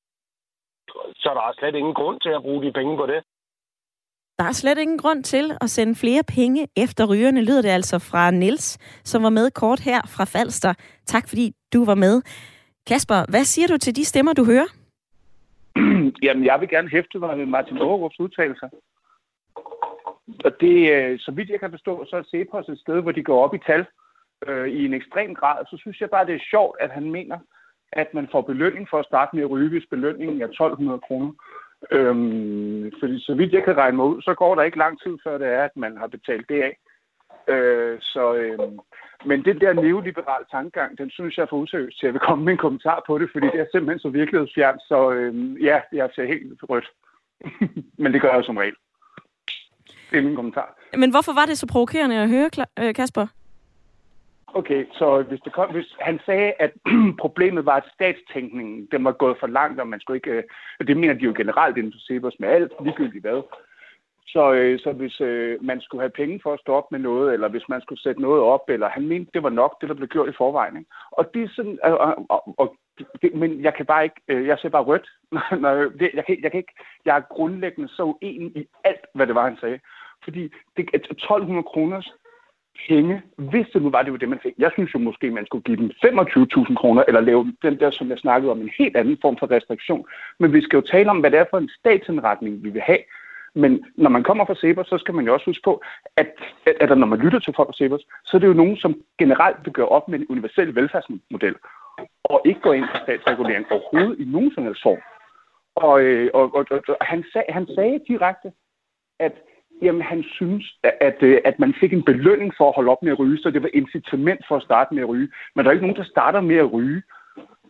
[1.16, 3.20] Så der er slet ingen grund til at bruge de penge på det.
[4.38, 7.98] Der er slet ingen grund til at sende flere penge efter rygerne, lyder det altså
[7.98, 10.74] fra Nils, som var med kort her fra Falster.
[11.06, 12.22] Tak fordi du var med.
[12.86, 14.68] Kasper, hvad siger du til de stemmer, du hører?
[16.24, 18.68] Jamen, jeg vil gerne hæfte mig med Martin Aarups udtalelser.
[20.44, 23.22] Og det, øh, så vidt jeg kan forstå, så er Cepos et sted, hvor de
[23.22, 23.86] går op i tal
[24.46, 25.66] øh, i en ekstrem grad.
[25.70, 27.38] Så synes jeg bare, det er sjovt, at han mener,
[27.92, 31.32] at man får belønning for at starte med at ryge, hvis belønningen er 1200 kroner.
[31.90, 35.18] Øhm, fordi så vidt jeg kan regne mig ud, så går der ikke lang tid
[35.24, 36.78] før det er, at man har betalt det af.
[37.54, 38.58] Øh, så, øh,
[39.24, 42.06] men den der neoliberale tankegang, den synes jeg er for useriøs til.
[42.06, 44.82] Jeg vil komme med en kommentar på det, fordi det er simpelthen så virkelighedsfjernt.
[44.82, 46.88] Så øh, ja, jeg ser helt rødt.
[48.02, 48.74] men det gør jeg som regel.
[50.10, 50.78] Det er min kommentar.
[50.96, 53.26] Men hvorfor var det så provokerende at høre, øh, Kasper?
[54.58, 56.72] Okay, så hvis, det kom, hvis han sagde, at
[57.24, 60.30] problemet var, at statstænkningen den var gået for langt, og man skulle ikke...
[60.30, 63.42] Øh, det mener de jo generelt inden for Cepos med alt, ligegyldigt hvad.
[64.26, 67.32] Så, øh, så hvis øh, man skulle have penge for at stå op med noget,
[67.32, 69.94] eller hvis man skulle sætte noget op, eller han mente, det var nok, det der
[69.94, 70.76] blev gjort i forvejen.
[70.76, 70.90] Ikke?
[71.10, 72.76] Og det er sådan, øh, og, og, og,
[73.22, 75.08] det, men jeg kan bare ikke, øh, jeg ser bare rødt.
[76.00, 79.34] Det, jeg, kan, jeg, kan ikke, jeg er grundlæggende så uenig i alt, hvad det
[79.34, 79.78] var, han sagde.
[80.24, 80.42] Fordi
[80.76, 82.12] det, 1200 kroners
[82.88, 84.54] penge, hvis det nu var, det var det, man fik.
[84.58, 88.10] Jeg synes jo måske, man skulle give dem 25.000 kroner, eller lave den der, som
[88.10, 90.06] jeg snakkede om, en helt anden form for restriktion.
[90.38, 92.98] Men vi skal jo tale om, hvad det er for en statsindretning, vi vil have.
[93.54, 95.82] Men når man kommer fra Sebers, så skal man jo også huske på,
[96.16, 96.28] at,
[96.66, 99.02] at, at når man lytter til folk fra Sebers, så er det jo nogen, som
[99.18, 101.54] generelt vil gøre op med en universel velfærdsmodel,
[102.24, 105.00] og ikke gå ind for statsregulering overhovedet i nogen som helst form.
[105.74, 108.52] Og, øh, og, og, og, og han, sag, han sagde direkte,
[109.18, 109.32] at
[109.82, 113.02] jamen, han synes, at, at, øh, at man fik en belønning for at holde op
[113.02, 115.28] med at ryge, så det var incitament for at starte med at ryge.
[115.54, 117.02] Men der er ikke nogen, der starter med at ryge,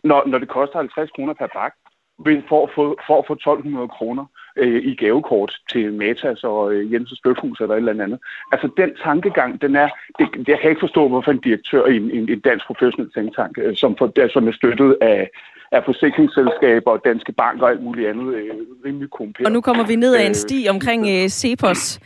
[0.03, 1.73] når, når det koster 50 kroner per bak
[2.49, 4.25] for at få, for at få 1200 kroner
[4.57, 8.19] øh, i gavekort til Matas og øh, Jensens Bøfhus eller et eller andet.
[8.51, 9.89] Altså den tankegang, den er,
[10.19, 13.57] det, jeg kan ikke forstå, hvorfor en direktør i en, en, en dansk professionel tænktank,
[13.57, 15.29] øh, som, for, der, som er støttet af,
[15.71, 18.53] af forsikringsselskaber og danske banker og alt muligt andet, øh,
[18.85, 19.45] rimelig komperet.
[19.45, 21.99] Og nu kommer vi ned ad en øh, sti omkring øh, Cepos.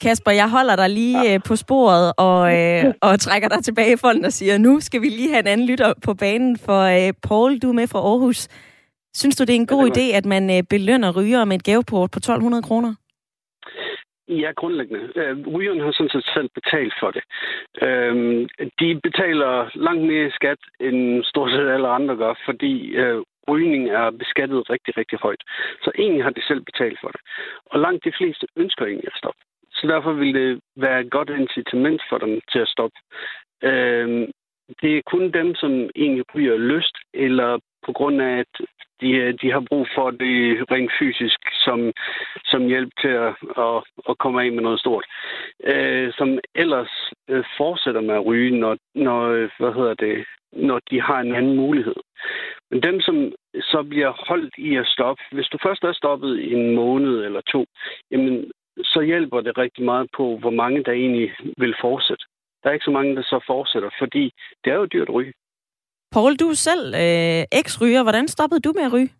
[0.00, 3.96] Kasper, jeg holder dig lige øh, på sporet og, øh, og trækker dig tilbage i
[3.96, 7.12] folden og siger, nu skal vi lige have en anden lytter på banen, for øh,
[7.22, 8.48] Paul, du er med fra Aarhus.
[9.14, 12.10] Synes du, det er en god idé, at man øh, belønner ryger med et gaveport
[12.10, 12.94] på 1200 kroner?
[14.40, 15.12] Ja, grundlæggende.
[15.16, 17.24] Øh, rygerne har sådan set selv betalt for det.
[17.86, 18.14] Øh,
[18.80, 22.72] de betaler langt mere skat, end stort set alle andre gør, fordi
[23.02, 25.42] øh, rygning er beskattet rigtig, rigtig højt.
[25.82, 27.20] Så egentlig har de selv betalt for det.
[27.66, 29.40] Og langt de fleste ønsker egentlig at stoppe.
[29.72, 32.98] Så derfor vil det være et godt incitament for dem til at stoppe.
[33.62, 34.28] Øh,
[34.82, 38.66] det er kun dem, som egentlig ryger lyst, eller på grund af, at
[39.00, 40.36] de, de har brug for det
[40.72, 41.92] rent fysisk som,
[42.44, 43.78] som hjælp til at, at,
[44.08, 45.04] at komme af med noget stort.
[45.64, 46.92] Øh, som ellers
[47.28, 51.34] øh, fortsætter med at ryge, når, når, øh, hvad hedder det, når de har en
[51.34, 51.94] anden mulighed.
[52.70, 56.52] Men dem, som så bliver holdt i at stoppe, hvis du først er stoppet i
[56.52, 57.64] en måned eller to,
[58.10, 62.24] jamen, så hjælper det rigtig meget på, hvor mange der egentlig vil fortsætte.
[62.62, 64.32] Der er ikke så mange, der så fortsætter, fordi
[64.64, 65.32] det er jo dyrt at ryge.
[66.12, 68.02] Paul, du er selv øh, eks-ryger.
[68.02, 69.12] Hvordan stoppede du med at ryge?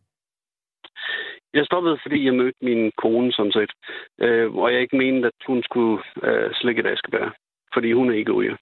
[1.54, 3.72] Jeg stoppede, fordi jeg mødte min kone, sådan set.
[4.20, 7.36] Øh, og jeg ikke mente, at hun skulle øh, slikke et askebær.
[7.74, 8.56] Fordi hun er ikke ryger.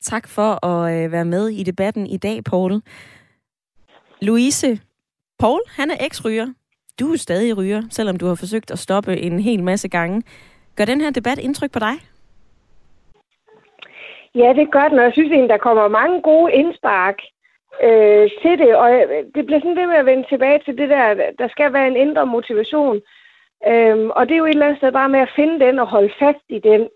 [0.00, 2.82] Tak for at øh, være med i debatten i dag, Paul.
[4.22, 4.80] Louise,
[5.38, 6.46] Paul, han er eks-ryger.
[7.00, 10.22] Du er stadig ryger, selvom du har forsøgt at stoppe en hel masse gange.
[10.76, 11.94] Gør den her debat indtryk på dig?
[14.34, 17.18] Ja, det gør den, og jeg synes egentlig, der kommer mange gode indspark
[17.82, 20.88] øh, til det, og øh, det bliver sådan det med at vende tilbage til det
[20.88, 23.00] der, der skal være en indre motivation.
[23.66, 25.86] Øhm, og det er jo et eller andet sted bare med at finde den og
[25.86, 26.88] holde fast i den.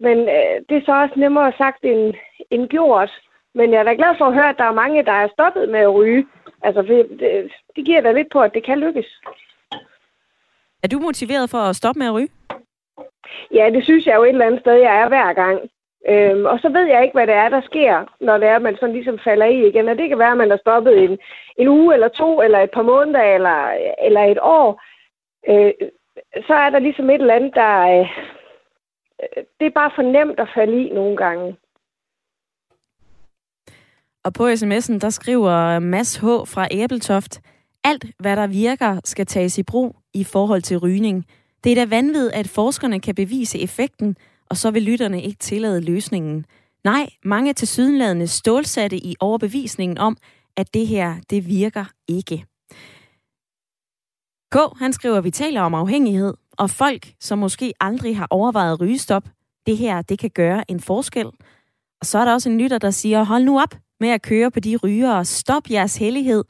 [0.00, 2.14] Men øh, det er så også nemmere sagt end,
[2.50, 3.10] end gjort.
[3.54, 5.68] Men jeg er da glad for at høre, at der er mange, der er stoppet
[5.68, 6.26] med at ryge.
[6.62, 9.20] Altså, det, det, det giver da lidt på, at det kan lykkes.
[10.82, 12.28] Er du motiveret for at stoppe med at ryge?
[13.54, 15.70] Ja, det synes jeg jo et eller andet sted, jeg er hver gang.
[16.08, 18.62] Øhm, og så ved jeg ikke, hvad det er, der sker, når det er, at
[18.62, 19.88] man sådan ligesom falder i igen.
[19.88, 21.18] Og det kan være, at man har stoppet en,
[21.56, 23.58] en uge eller to, eller et par måneder, eller,
[24.06, 24.82] eller et år.
[25.48, 25.72] Øh,
[26.46, 28.00] så er der ligesom et eller andet, der...
[28.00, 28.06] Øh,
[29.60, 31.56] det er bare for nemt at falde i nogle gange.
[34.24, 36.24] Og på sms'en, der skriver Mads H.
[36.24, 37.40] fra Æbeltoft,
[37.84, 41.24] alt hvad der virker, skal tages i brug i forhold til rygning.
[41.64, 44.16] Det er da vanvittigt, at forskerne kan bevise effekten,
[44.50, 46.46] og så vil lytterne ikke tillade løsningen.
[46.84, 50.16] Nej, mange er til sydenladende stålsatte i overbevisningen om,
[50.56, 52.44] at det her, det virker ikke.
[54.52, 54.56] K.
[54.78, 59.28] han skriver, at vi taler om afhængighed, og folk, som måske aldrig har overvejet rygestop,
[59.66, 61.26] det her, det kan gøre en forskel.
[62.00, 64.50] Og så er der også en lytter, der siger, hold nu op med at køre
[64.50, 65.24] på de rygere.
[65.24, 66.44] Stop jeres hellighed.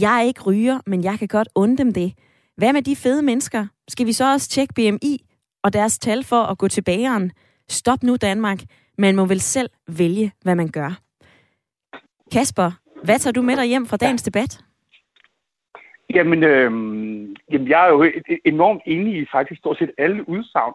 [0.00, 2.12] Jeg er ikke ryger, men jeg kan godt undre dem det.
[2.56, 3.66] Hvad med de fede mennesker?
[3.88, 5.29] Skal vi så også tjekke BMI
[5.62, 7.32] og deres tal for at gå til bageren.
[7.68, 8.58] Stop nu Danmark.
[8.98, 11.00] Man må vel selv vælge, hvad man gør.
[12.32, 12.70] Kasper,
[13.04, 14.60] hvad tager du med dig hjem fra dagens debat?
[16.14, 16.70] Jamen, øh,
[17.52, 18.04] jamen jeg er jo
[18.44, 20.74] enormt enig i faktisk stort set alle udsagn.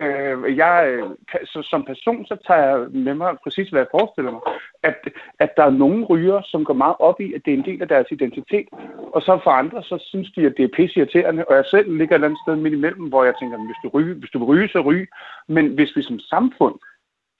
[0.00, 1.10] Øh, jeg, øh,
[1.44, 4.40] så, som person, så tager jeg med mig præcis, hvad jeg forestiller mig.
[4.82, 7.64] At, at der er nogle ryger, som går meget op i, at det er en
[7.64, 8.68] del af deres identitet.
[9.14, 11.44] Og så for andre, så synes de, at det er pisseirriterende.
[11.44, 13.88] Og jeg selv ligger et eller andet sted midt imellem, hvor jeg tænker, hvis du,
[13.88, 15.06] ryge, hvis du vil ryge, så ryge.
[15.48, 16.74] Men hvis vi som samfund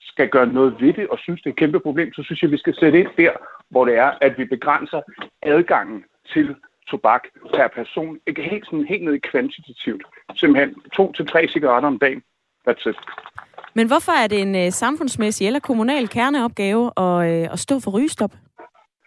[0.01, 2.51] skal gøre noget ved det og synes, det er et kæmpe problem, så synes jeg,
[2.51, 3.31] vi skal sætte ind der,
[3.69, 5.01] hvor det er, at vi begrænser
[5.41, 6.03] adgangen
[6.33, 6.55] til
[6.87, 8.19] tobak per person.
[8.27, 10.03] Ikke helt, sådan, helt ned i kvantitativt.
[10.35, 12.23] Simpelthen to til tre cigaretter om dagen.
[12.67, 12.95] That's it.
[13.73, 17.91] Men hvorfor er det en uh, samfundsmæssig eller kommunal kerneopgave at, uh, at stå for
[17.91, 18.31] rygestop?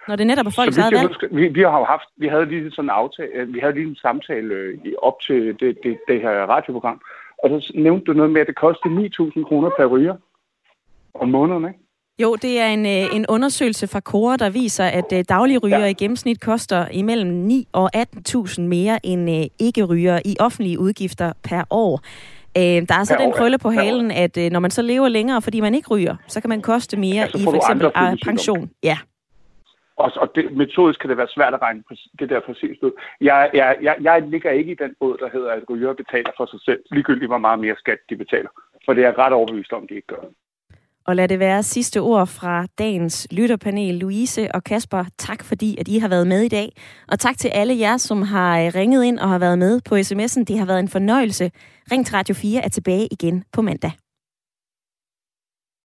[0.08, 1.10] Når det netop er folks eget valg?
[1.30, 3.96] Vi, vi, har jo haft, vi havde lige sådan en aftale, vi havde lige en
[3.96, 7.00] samtale øh, op til det, det, det her radioprogram,
[7.42, 10.16] og så nævnte du noget med, at det kostede 9.000 kroner per ryger
[11.14, 11.80] om måneden, ikke?
[12.22, 15.78] Jo, det er en, øh, en undersøgelse fra Kora, der viser, at øh, daglige ryger
[15.78, 15.86] ja.
[15.86, 21.62] i gennemsnit koster imellem 9 og 18.000 mere end øh, ikke-ryger i offentlige udgifter per
[21.70, 22.00] år.
[22.56, 25.60] Der er så per den krølle på halen, at når man så lever længere, fordi
[25.60, 27.90] man ikke ryger, så kan man koste mere ja, i for eksempel
[28.24, 28.70] pension.
[28.82, 28.98] Ja.
[29.96, 31.82] Og, og det, metodisk kan det være svært at regne
[32.18, 32.92] det der præcis ud.
[33.20, 36.46] Jeg, jeg, jeg, jeg ligger ikke i den båd, der hedder, at ryger betaler for
[36.46, 38.48] sig selv, ligegyldigt hvor meget mere skat de betaler.
[38.84, 40.22] For det er ret overbevist om, de ikke gør.
[41.08, 43.94] Og lad det være sidste ord fra dagens lytterpanel.
[43.94, 46.72] Louise og Kasper, tak fordi at I har været med i dag.
[47.08, 49.94] Og tak til alle jer, som har øh, ringet ind og har været med på
[49.94, 50.44] sms'en.
[50.44, 51.50] Det har været en fornøjelse.
[51.92, 53.92] Ring til Radio 4 er tilbage igen på mandag.